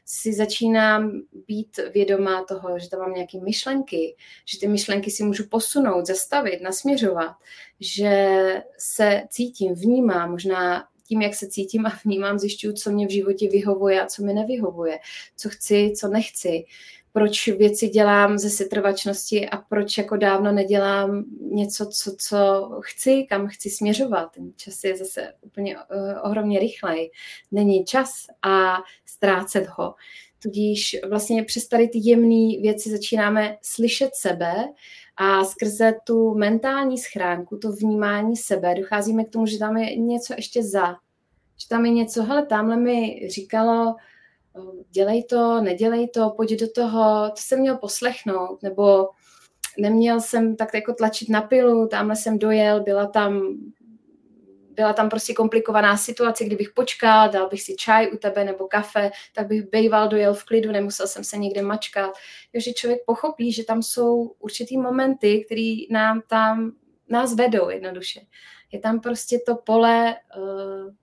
[0.05, 4.15] si začínám být vědomá toho, že tam mám nějaké myšlenky,
[4.45, 7.35] že ty myšlenky si můžu posunout, zastavit, nasměřovat,
[7.79, 8.37] že
[8.77, 13.49] se cítím, vnímám, možná tím, jak se cítím a vnímám, zjišťuju, co mě v životě
[13.49, 14.99] vyhovuje a co mi nevyhovuje,
[15.37, 16.65] co chci, co nechci,
[17.11, 23.47] proč věci dělám ze setrvačnosti a proč jako dávno nedělám něco, co, co chci, kam
[23.47, 24.31] chci směřovat.
[24.35, 25.83] Ten čas je zase úplně uh,
[26.23, 27.11] ohromně rychlej.
[27.51, 29.95] Není čas a ztrácet ho.
[30.39, 34.53] Tudíž vlastně přes tady ty jemné věci začínáme slyšet sebe
[35.17, 40.33] a skrze tu mentální schránku, to vnímání sebe, docházíme k tomu, že tam je něco
[40.33, 40.87] ještě za.
[41.57, 43.95] Že tam je něco, hele, tamhle mi říkalo,
[44.89, 49.09] dělej to, nedělej to, pojď do toho, to jsem měl poslechnout, nebo
[49.79, 53.57] neměl jsem tak jako tlačit na pilu, tamhle jsem dojel, byla tam
[54.73, 59.11] byla tam prostě komplikovaná situace, kdybych počkal, dal bych si čaj u tebe nebo kafe,
[59.35, 62.11] tak bych bejval, dojel v klidu, nemusel jsem se někde mačkat.
[62.51, 66.71] Takže člověk pochopí, že tam jsou určitý momenty, které nám tam
[67.09, 68.21] nás vedou jednoduše.
[68.71, 70.93] Je tam prostě to pole uh,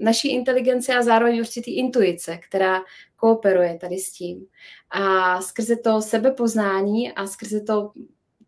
[0.00, 2.80] naší inteligence a zároveň určitý intuice, která
[3.16, 4.46] kooperuje tady s tím.
[4.90, 7.92] A skrze to sebepoznání a skrze to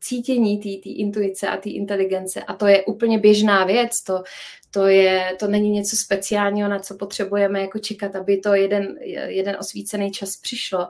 [0.01, 4.23] cítění té intuice a té inteligence a to je úplně běžná věc, to,
[4.71, 9.57] to, je, to není něco speciálního, na co potřebujeme jako čekat, aby to jeden, jeden
[9.61, 10.89] osvícený čas přišlo,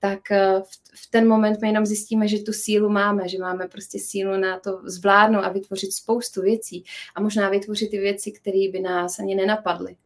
[0.00, 3.68] tak eh, v, v ten moment my jenom zjistíme, že tu sílu máme, že máme
[3.68, 8.68] prostě sílu na to zvládnout a vytvořit spoustu věcí a možná vytvořit ty věci, které
[8.72, 9.96] by nás ani nenapadly.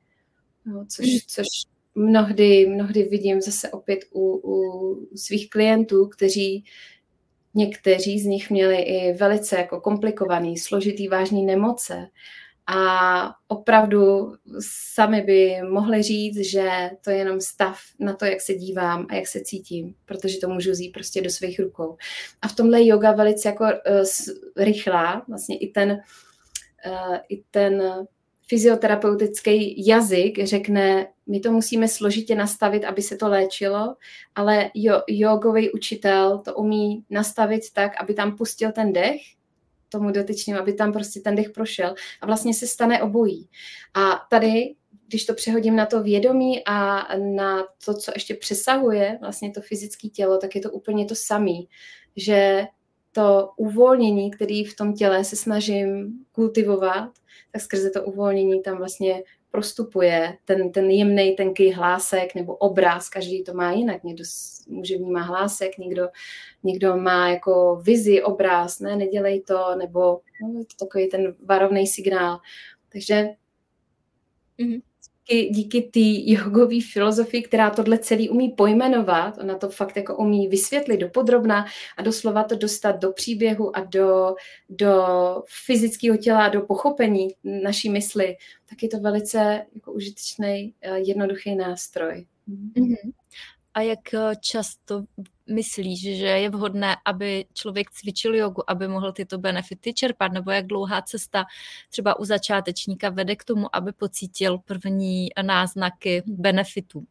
[0.67, 1.19] No, což, mm.
[1.27, 1.47] což
[1.95, 6.65] mnohdy, mnohdy vidím zase opět u, u svých klientů, kteří
[7.55, 12.09] někteří z nich měli i velice jako komplikovaný, složitý, vážný nemoce
[12.73, 14.33] a opravdu
[14.95, 16.71] sami by mohli říct, že
[17.05, 20.49] to je jenom stav na to, jak se dívám a jak se cítím, protože to
[20.49, 21.97] můžu vzít prostě do svých rukou.
[22.43, 24.05] A v tomhle yoga velice jako uh,
[24.57, 25.91] rychlá, vlastně i ten,
[26.87, 27.83] uh, i ten
[28.49, 33.97] fyzioterapeutický jazyk řekne, my to musíme složitě nastavit, aby se to léčilo,
[34.35, 39.21] ale jo, jogový učitel to umí nastavit tak, aby tam pustil ten dech
[39.91, 43.49] tomu dotyčným, aby tam prostě ten dech prošel a vlastně se stane obojí.
[43.95, 44.75] A tady,
[45.09, 50.09] když to přehodím na to vědomí a na to, co ještě přesahuje vlastně to fyzické
[50.09, 51.59] tělo, tak je to úplně to samé,
[52.17, 52.65] že
[53.13, 57.11] to uvolnění, který v tom těle se snažím kultivovat,
[57.53, 63.45] tak skrze to uvolnění tam vlastně prostupuje ten, ten jemný, tenký hlásek nebo obraz, každý
[63.45, 64.25] to má jinak, někdo
[64.69, 66.09] může vnímat hlásek, někdo,
[66.63, 72.41] někdo má jako vizi, obraz, ne, nedělej to, nebo no, to takový ten varovný signál.
[72.93, 73.29] Takže
[74.59, 74.90] mm-hmm
[75.29, 80.49] díky, díky té jogové filozofii, která tohle celý umí pojmenovat, ona to fakt jako umí
[80.49, 81.67] vysvětlit do podrobna
[81.97, 84.35] a doslova to dostat do příběhu a do,
[84.69, 85.05] do
[85.67, 88.37] fyzického těla, do pochopení naší mysli,
[88.69, 92.27] tak je to velice jako užitečný, eh, jednoduchý nástroj.
[92.49, 93.13] Mm-hmm.
[93.75, 95.05] A jak eh, často
[95.51, 100.67] myslíš, že je vhodné, aby člověk cvičil jogu, aby mohl tyto benefity čerpat, nebo jak
[100.67, 101.45] dlouhá cesta
[101.91, 107.05] třeba u začátečníka vede k tomu, aby pocítil první náznaky benefitů?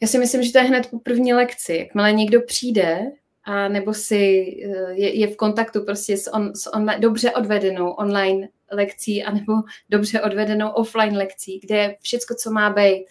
[0.00, 1.76] Já si myslím, že to je hned po první lekci.
[1.76, 3.00] Jakmile někdo přijde
[3.44, 7.90] a nebo si eh, je, je v kontaktu prostě s, on, s on, dobře odvedenou
[7.90, 9.52] online lekcí anebo
[9.88, 13.06] dobře odvedenou offline lekcí, kde je všecko, co má být,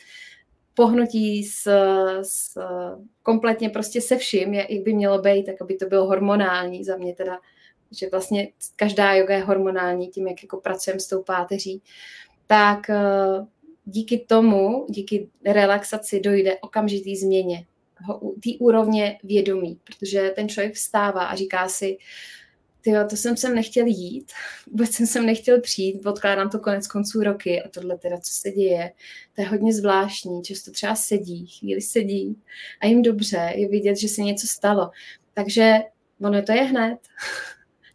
[0.73, 1.67] pohnutí s,
[2.21, 2.57] s
[3.23, 7.15] kompletně prostě se vším, jak by mělo být, tak aby to bylo hormonální za mě
[7.15, 7.39] teda,
[7.91, 11.81] že vlastně každá yoga je hormonální tím, jak jako pracujeme s tou páteří,
[12.47, 13.45] tak eh,
[13.85, 17.65] díky tomu, díky relaxaci dojde okamžitý změně
[18.43, 21.97] té úrovně vědomí, protože ten člověk vstává a říká si,
[22.83, 24.31] tyjo, to jsem sem nechtěl jít,
[24.71, 28.51] vůbec jsem sem nechtěl přijít, odkládám to konec konců roky a tohle teda, co se
[28.51, 28.91] děje,
[29.35, 32.41] to je hodně zvláštní, často třeba sedí, chvíli sedí
[32.81, 34.91] a jim dobře, je vidět, že se něco stalo.
[35.33, 35.79] Takže
[36.21, 36.97] ono to je hned.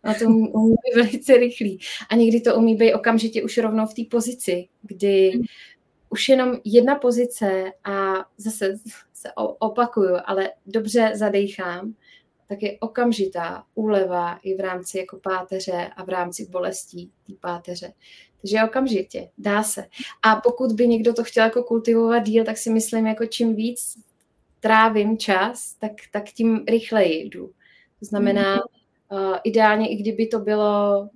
[0.02, 1.78] A to umí, být velice rychlý.
[2.10, 5.32] A někdy to umí být okamžitě už rovnou v té pozici, kdy
[6.10, 8.76] už jenom jedna pozice a zase
[9.12, 9.28] se
[9.58, 11.94] opakuju, ale dobře zadechám,
[12.48, 17.92] tak je okamžitá úleva i v rámci jako páteře a v rámci bolestí té páteře.
[18.40, 19.84] Takže okamžitě, dá se.
[20.22, 23.98] A pokud by někdo to chtěl jako kultivovat díl, tak si myslím, jako čím víc
[24.60, 27.46] trávím čas, tak, tak tím rychleji jdu.
[27.98, 28.56] To znamená,
[29.12, 31.08] uh, ideálně i kdyby to bylo,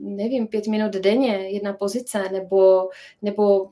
[0.00, 2.88] nevím, pět minut denně, jedna pozice, nebo,
[3.22, 3.70] nebo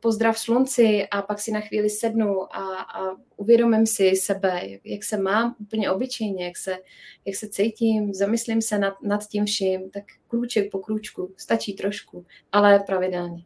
[0.00, 5.18] pozdrav slunci a pak si na chvíli sednu a, a uvědomím si sebe, jak, se
[5.18, 6.76] mám úplně obyčejně, jak se,
[7.24, 12.26] jak se cítím, zamyslím se nad, nad tím vším, tak krůček po krůčku, stačí trošku,
[12.52, 13.44] ale pravidelně.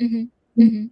[0.00, 0.28] Mm-hmm.
[0.58, 0.90] Mm-hmm.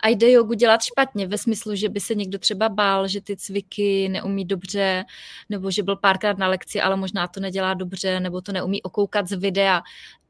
[0.00, 3.36] A jde jogu dělat špatně, ve smyslu, že by se někdo třeba bál, že ty
[3.36, 5.04] cviky neumí dobře,
[5.48, 9.28] nebo že byl párkrát na lekci, ale možná to nedělá dobře, nebo to neumí okoukat
[9.28, 9.82] z videa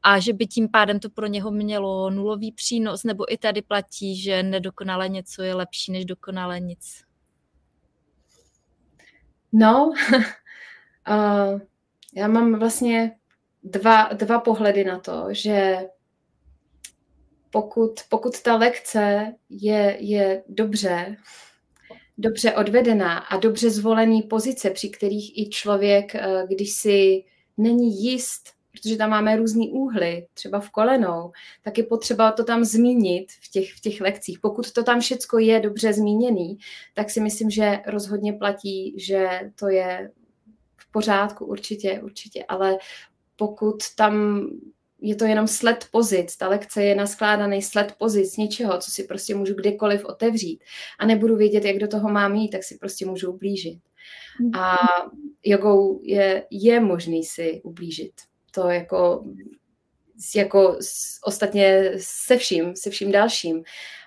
[0.03, 4.23] a že by tím pádem to pro něho mělo nulový přínos, nebo i tady platí,
[4.23, 7.03] že nedokonale něco je lepší než dokonale nic?
[9.53, 9.93] No,
[11.09, 11.61] uh,
[12.15, 13.17] já mám vlastně
[13.63, 15.79] dva, dva pohledy na to, že
[17.55, 21.17] pokud, pokud ta lekce je, je dobře,
[22.19, 27.25] dobře odvedená a dobře zvolený pozice, při kterých i člověk, eh, když si
[27.57, 28.43] není jist,
[28.73, 31.33] protože tam máme různý úhly, třeba v kolenou,
[31.63, 34.39] tak je potřeba to tam zmínit v těch, v těch lekcích.
[34.41, 36.59] Pokud to tam všecko je dobře zmíněný,
[36.95, 40.11] tak si myslím, že rozhodně platí, že to je
[40.77, 42.79] v pořádku, určitě, určitě, ale
[43.37, 44.45] pokud tam
[45.05, 46.37] je to jenom sled pozic.
[46.37, 50.61] Ta lekce je naskládaný sled pozic něčeho, co si prostě můžu kdekoliv otevřít
[50.99, 53.79] a nebudu vědět, jak do toho mám jít, tak si prostě můžu ublížit.
[54.59, 54.77] A
[55.45, 58.13] jogou je, je možný si ublížit.
[58.51, 59.25] To jako,
[60.37, 60.79] jako
[61.25, 63.63] ostatně se vším, se vším dalším.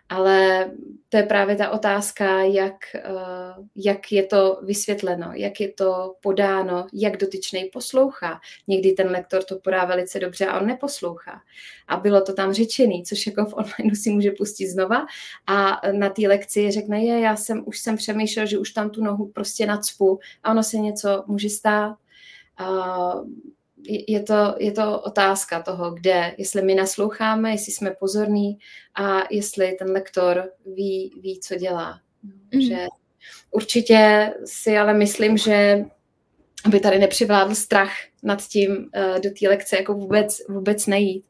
[0.09, 0.71] Ale
[1.09, 3.01] to je právě ta otázka, jak, eh,
[3.75, 8.39] jak je to vysvětleno, jak je to podáno, jak dotyčný poslouchá.
[8.67, 11.41] Někdy ten lektor to podá velice dobře a on neposlouchá.
[11.87, 15.05] A bylo to tam řečený, což jako v online si může pustit znova
[15.47, 19.03] a na té lekci řekne, je, já jsem už jsem přemýšlel, že už tam tu
[19.03, 21.95] nohu prostě nacpu a ono se něco může stát.
[22.61, 23.27] Uh,
[24.07, 28.57] je to, je to otázka toho, kde, jestli my nasloucháme, jestli jsme pozorní
[28.95, 31.99] a jestli ten lektor ví, ví co dělá.
[32.53, 32.61] Mm.
[32.61, 32.87] Že
[33.51, 35.85] určitě si ale myslím, že
[36.65, 37.91] aby tady nepřivládl strach
[38.23, 41.25] nad tím uh, do té lekce jako vůbec, vůbec nejít.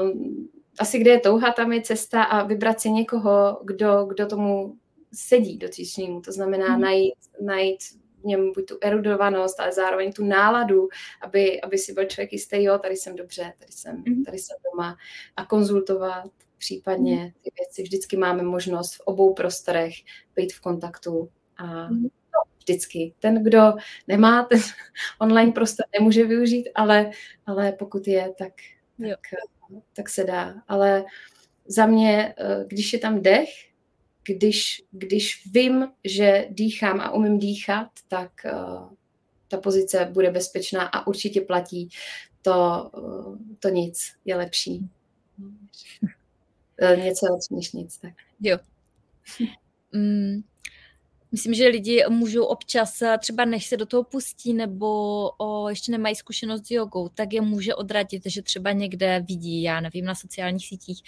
[0.00, 0.48] Um,
[0.78, 4.76] asi kde je touha, tam je cesta a vybrat si někoho, kdo, kdo tomu
[5.14, 6.20] sedí dotyčnému.
[6.20, 6.80] To znamená mm.
[6.80, 7.78] najít, najít
[8.22, 10.88] v něm buď tu erudovanost, ale zároveň tu náladu,
[11.20, 14.24] aby, aby si byl člověk jistý, jo, tady jsem dobře, tady jsem, mhm.
[14.24, 14.96] tady jsem doma
[15.36, 17.30] a konzultovat případně mhm.
[17.42, 17.82] ty věci.
[17.82, 19.94] Vždycky máme možnost v obou prostorech
[20.36, 22.02] být v kontaktu a mhm.
[22.02, 23.14] no, vždycky.
[23.18, 23.72] Ten, kdo
[24.08, 24.60] nemá ten
[25.20, 27.10] online prostor, nemůže využít, ale,
[27.46, 28.52] ale pokud je, tak,
[28.98, 29.20] tak,
[29.92, 30.54] tak se dá.
[30.68, 31.04] Ale
[31.66, 33.48] za mě, eh, když je tam dech,
[34.24, 38.92] když, když vím, že dýchám a umím dýchat, tak uh,
[39.48, 41.88] ta pozice bude bezpečná a určitě platí.
[42.42, 44.90] To, uh, to nic je lepší.
[45.38, 47.98] Uh, něco lepší než nic.
[47.98, 48.14] Tak.
[48.40, 48.58] Jo.
[49.94, 50.42] Mm,
[51.32, 54.86] Myslím, že lidi můžou občas, eh, třeba než se do toho pustí nebo
[55.38, 59.80] o, ještě nemají zkušenost s jogou, tak je může odradit, že třeba někde vidí, já
[59.80, 61.02] nevím, na sociálních sítích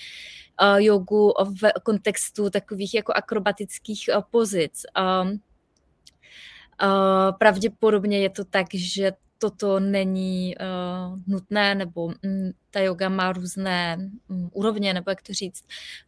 [0.63, 4.83] uh, jogu v kontextu takových jako akrobatických uh, pozic.
[4.99, 5.31] Uh,
[7.39, 9.13] pravděpodobně je to tak, že
[9.45, 12.15] toto není uh, nutné, nebo um,
[12.71, 13.97] ta yoga má různé
[14.29, 15.65] um, úrovně, nebo jak to říct,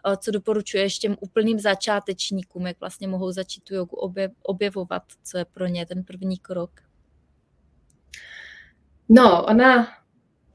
[0.06, 5.38] uh, co doporučuješ těm úplným začátečníkům, jak vlastně mohou začít tu jogu objev, objevovat, co
[5.38, 6.70] je pro ně ten první krok?
[9.08, 9.88] No, ona,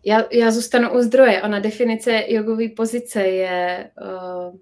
[0.05, 4.55] já, já zůstanu u zdroje, ona definice jogové pozice je uh,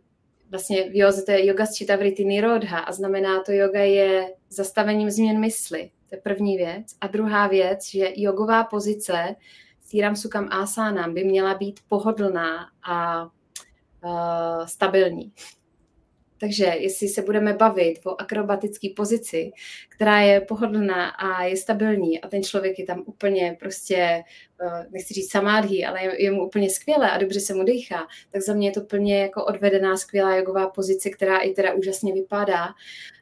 [0.49, 5.39] vlastně v to je yoga s čitavrity nirodha a znamená to, yoga je zastavením změn
[5.39, 5.91] mysli.
[6.09, 6.95] To je první věc.
[7.01, 9.35] A druhá věc, že jogová pozice
[9.81, 15.31] Stíram Sukam Asánám by měla být pohodlná a uh, stabilní.
[16.39, 19.51] Takže jestli se budeme bavit o akrobatické pozici,
[19.89, 24.23] která je pohodlná a je stabilní a ten člověk je tam úplně prostě,
[24.61, 28.07] eh, nechci říct samádhý, ale je, je mu úplně skvělé a dobře se mu dýchá,
[28.31, 32.13] tak za mě je to plně jako odvedená skvělá jogová pozice, která i teda úžasně
[32.13, 32.67] vypadá,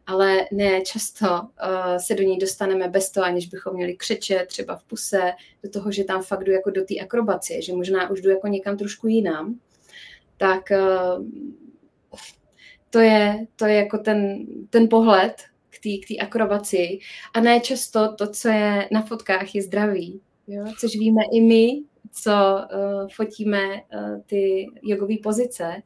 [0.07, 4.75] ale ne často uh, se do ní dostaneme bez toho, aniž bychom měli křeče třeba
[4.75, 5.31] v puse,
[5.63, 8.47] do toho, že tam fakt jdu jako do té akrobacie, že možná už jdu jako
[8.47, 9.59] někam trošku jinam,
[10.37, 11.25] tak uh,
[12.89, 15.33] to je, to je jako ten, ten pohled
[15.69, 16.99] k té akrobaci
[17.33, 20.65] a ne často to, co je na fotkách, je zdravý, jo?
[20.79, 25.81] což víme i my, co uh, fotíme uh, ty jogové pozice,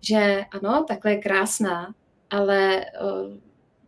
[0.00, 1.94] že ano, takhle je krásná,
[2.30, 3.36] ale uh,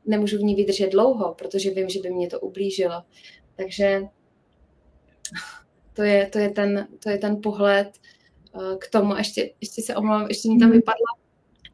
[0.07, 3.03] nemůžu v ní vydržet dlouho, protože vím, že by mě to ublížilo.
[3.57, 4.03] Takže
[5.93, 7.89] to je, to je, ten, to je ten pohled
[8.53, 9.17] uh, k tomu.
[9.17, 10.77] Ještě, ještě se omlouvám, ještě mi tam mhm.
[10.77, 11.26] vypadla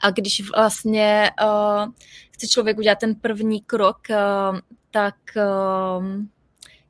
[0.02, 1.92] a když vlastně uh,
[2.30, 4.58] chce člověk udělat ten první krok, uh,
[4.90, 6.06] tak uh,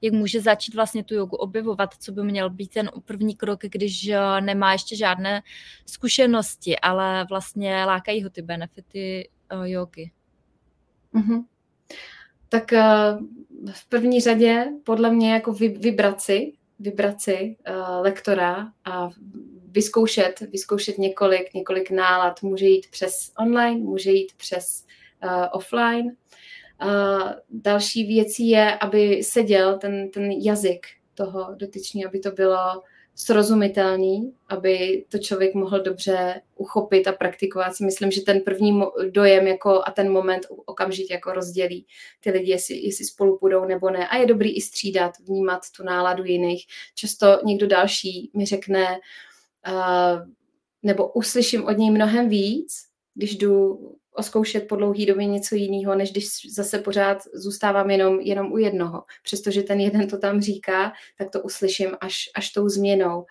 [0.02, 4.10] jak může začít vlastně tu jogu objevovat, co by měl být ten první krok, když
[4.40, 5.42] nemá ještě žádné
[5.86, 10.10] zkušenosti, ale vlastně lákají ho ty benefity uh, jogy.
[11.14, 11.44] Mm-hmm.
[12.48, 13.26] Tak uh,
[13.72, 19.08] v první řadě podle mě jako vibraci, vibraci uh, lektora a
[19.72, 22.42] vyzkoušet, vyzkoušet několik, několik nálad.
[22.42, 24.84] Může jít přes online, může jít přes
[25.24, 26.06] uh, offline.
[26.84, 32.82] Uh, další věcí je, aby seděl ten, ten jazyk toho dotyčního, aby to bylo
[33.14, 37.76] srozumitelný, aby to člověk mohl dobře uchopit a praktikovat.
[37.76, 41.86] Si myslím, že ten první dojem jako a ten moment okamžitě jako rozdělí
[42.20, 44.08] ty lidi, jestli, jestli spolu půjdou nebo ne.
[44.08, 46.66] A je dobrý i střídat, vnímat tu náladu jiných.
[46.94, 48.98] Často někdo další mi řekne, uh,
[50.82, 52.72] nebo uslyším od něj mnohem víc,
[53.14, 53.78] když jdu
[54.14, 59.04] oskoušet po dlouhý době něco jiného, než když zase pořád zůstávám jenom, jenom u jednoho.
[59.22, 63.24] Přestože ten jeden to tam říká, tak to uslyším až, až tou změnou.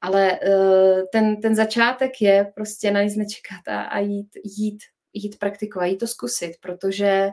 [0.00, 4.78] Ale uh, ten, ten začátek je prostě na nic nečekat a, a jít, jít,
[5.12, 7.28] jít praktikovat, jít to zkusit, protože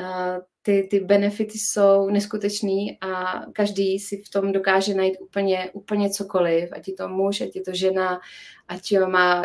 [0.00, 6.10] uh, ty, ty benefity jsou neskutečný a každý si v tom dokáže najít úplně, úplně
[6.10, 8.20] cokoliv, ať je to muž, ať je to žena,
[8.68, 9.44] ať má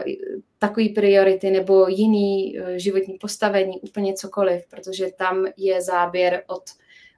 [0.60, 6.64] takový priority nebo jiný eh, životní postavení, úplně cokoliv, protože tam je záběr od,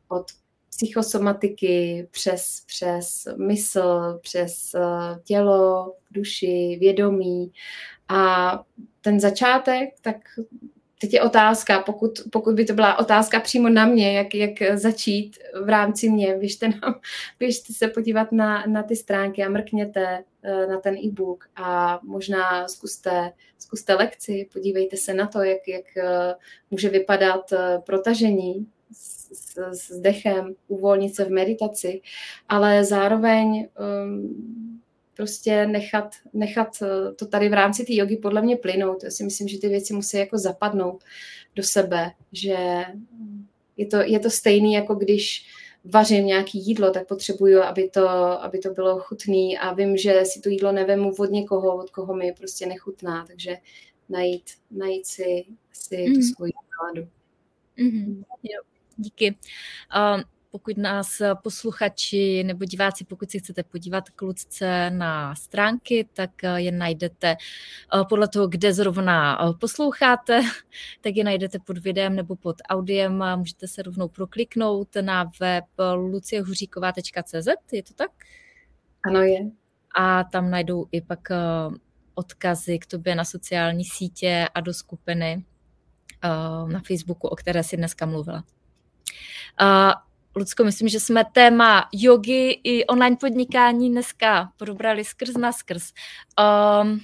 [0.07, 0.25] od
[0.69, 7.51] psychosomatiky přes, přes mysl, přes eh, tělo, duši, vědomí.
[8.09, 8.51] A
[9.01, 10.17] ten začátek, tak
[10.97, 15.37] teď je otázka, pokud, pokud by to byla otázka přímo na mě, jak, jak začít
[15.63, 16.99] v rámci mě, běžte, nám,
[17.39, 22.67] běžte se podívat na, na ty stránky a mrkněte eh, na ten e-book a možná
[22.67, 26.35] zkuste, zkuste lekci, podívejte se na to, jak, jak eh,
[26.71, 32.01] může vypadat eh, protažení s, s, s dechem, uvolnit se v meditaci,
[32.49, 33.67] ale zároveň
[34.03, 34.76] um,
[35.17, 39.03] prostě nechat, nechat eh, to tady v rámci té jogy podle mě plynout.
[39.03, 41.03] Já si myslím, že ty věci musí jako zapadnout
[41.55, 42.57] do sebe, že
[43.77, 45.45] je to, je to stejný, jako když
[45.83, 48.09] vařím nějaký jídlo, tak potřebuju, aby to,
[48.43, 52.13] aby to bylo chutný a vím, že si to jídlo nevemu od někoho, od koho
[52.15, 53.57] mi prostě nechutná, takže
[54.09, 56.13] najít, najít si, si mm.
[56.13, 56.21] tu mhm.
[56.21, 57.09] svoji náladu.
[57.77, 58.23] Mm-hmm.
[58.43, 58.61] Jo,
[58.97, 59.37] díky.
[60.15, 60.23] Um,
[60.57, 66.71] pokud nás posluchači nebo diváci, pokud si chcete podívat k Lucce na stránky, tak je
[66.71, 70.41] najdete eh, podle toho, kde zrovna eh, posloucháte,
[71.01, 73.23] tak je najdete pod videem nebo pod audiem.
[73.35, 78.11] Můžete se rovnou prokliknout na web luciehuříková.cz, je to tak?
[79.05, 79.39] Ano, je.
[79.95, 81.35] A tam najdou i pak eh,
[82.15, 85.45] odkazy k tobě na sociální sítě a do skupiny
[86.67, 88.43] na Facebooku, o které si dneska mluvila.
[90.37, 95.93] Lucko, myslím, že jsme téma jogy i online podnikání dneska probrali skrz na skrz.
[96.81, 96.99] Um,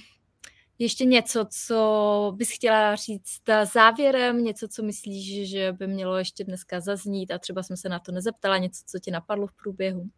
[0.78, 6.80] ještě něco, co bys chtěla říct závěrem, něco, co myslíš, že by mělo ještě dneska
[6.80, 10.08] zaznít a třeba jsem se na to nezeptala, něco, co ti napadlo v průběhu?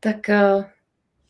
[0.00, 0.64] Tak uh,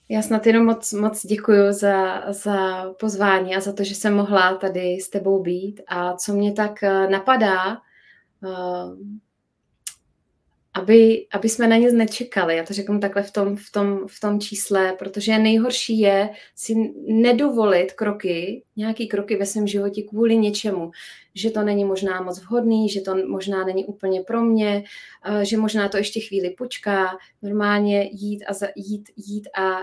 [0.08, 4.54] já snad jenom moc, moc děkuji za, za pozvání a za to, že jsem mohla
[4.54, 5.80] tady s tebou být.
[5.88, 7.72] A co mě tak uh, napadá,
[8.42, 8.96] uh,
[10.80, 12.56] aby, aby jsme na nic nečekali.
[12.56, 16.74] Já to řeknu takhle v tom, v, tom, v tom čísle, protože nejhorší je si
[17.06, 20.90] nedovolit kroky, nějaký kroky ve svém životě kvůli něčemu,
[21.34, 24.84] že to není možná moc vhodný, že to možná není úplně pro mě,
[25.24, 29.78] eh, že možná to ještě chvíli počká, normálně jít a za, jít, jít a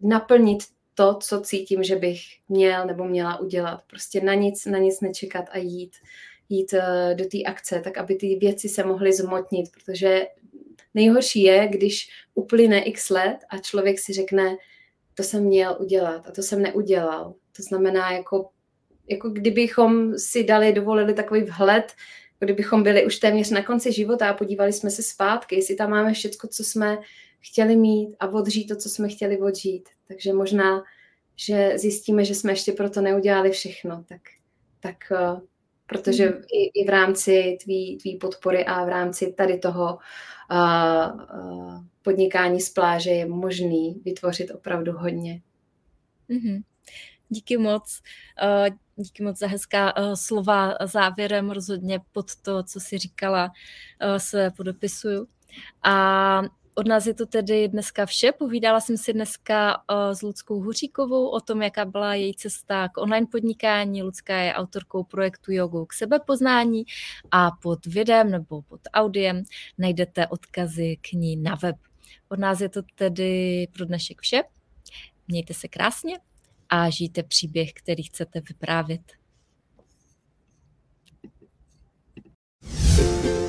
[0.00, 0.58] naplnit
[0.94, 3.80] to, co cítím, že bych měl nebo měla udělat.
[3.90, 5.96] Prostě na nic, na nic nečekat a jít
[6.48, 10.26] jít eh, do té akce, tak aby ty věci se mohly zmotnit, protože
[10.94, 14.56] nejhorší je, když uplyne x let a člověk si řekne,
[15.14, 17.34] to jsem měl udělat a to jsem neudělal.
[17.56, 18.50] To znamená, jako,
[19.08, 21.92] jako kdybychom si dali, dovolili takový vhled,
[22.40, 26.12] kdybychom byli už téměř na konci života a podívali jsme se zpátky, jestli tam máme
[26.12, 26.98] všechno, co jsme
[27.40, 29.88] chtěli mít a odřít to, co jsme chtěli odřít.
[30.08, 30.82] Takže možná,
[31.36, 34.20] že zjistíme, že jsme ještě proto neudělali všechno, tak,
[34.80, 35.40] tak eh,
[35.88, 36.42] protože mhm.
[36.52, 39.98] i, i v rámci tvý, tvý podpory a v rámci tady toho
[40.50, 45.42] uh, uh, podnikání z pláže je možný vytvořit opravdu hodně.
[46.30, 46.62] Mm-hmm.
[47.28, 48.02] Díky moc.
[48.42, 51.50] Uh, díky moc za hezká uh, slova závěrem.
[51.50, 55.26] Rozhodně pod to, co jsi říkala, uh, se podepisuju.
[55.82, 56.42] A
[56.78, 58.32] od nás je to tedy dneska vše.
[58.32, 62.98] Povídala jsem si dneska eh, s Ludskou Huříkovou o tom, jaká byla její cesta k
[62.98, 64.02] online podnikání.
[64.02, 66.84] Ludská je autorkou projektu Jogou k sebepoznání
[67.30, 69.42] a pod videem nebo pod audiem
[69.78, 71.76] najdete odkazy k ní na web.
[72.28, 74.42] Od nás je to tedy pro dnešek vše.
[75.28, 76.18] Mějte se krásně
[76.68, 79.00] a žijte příběh, který chcete vyprávět.
[82.98, 83.47] thank you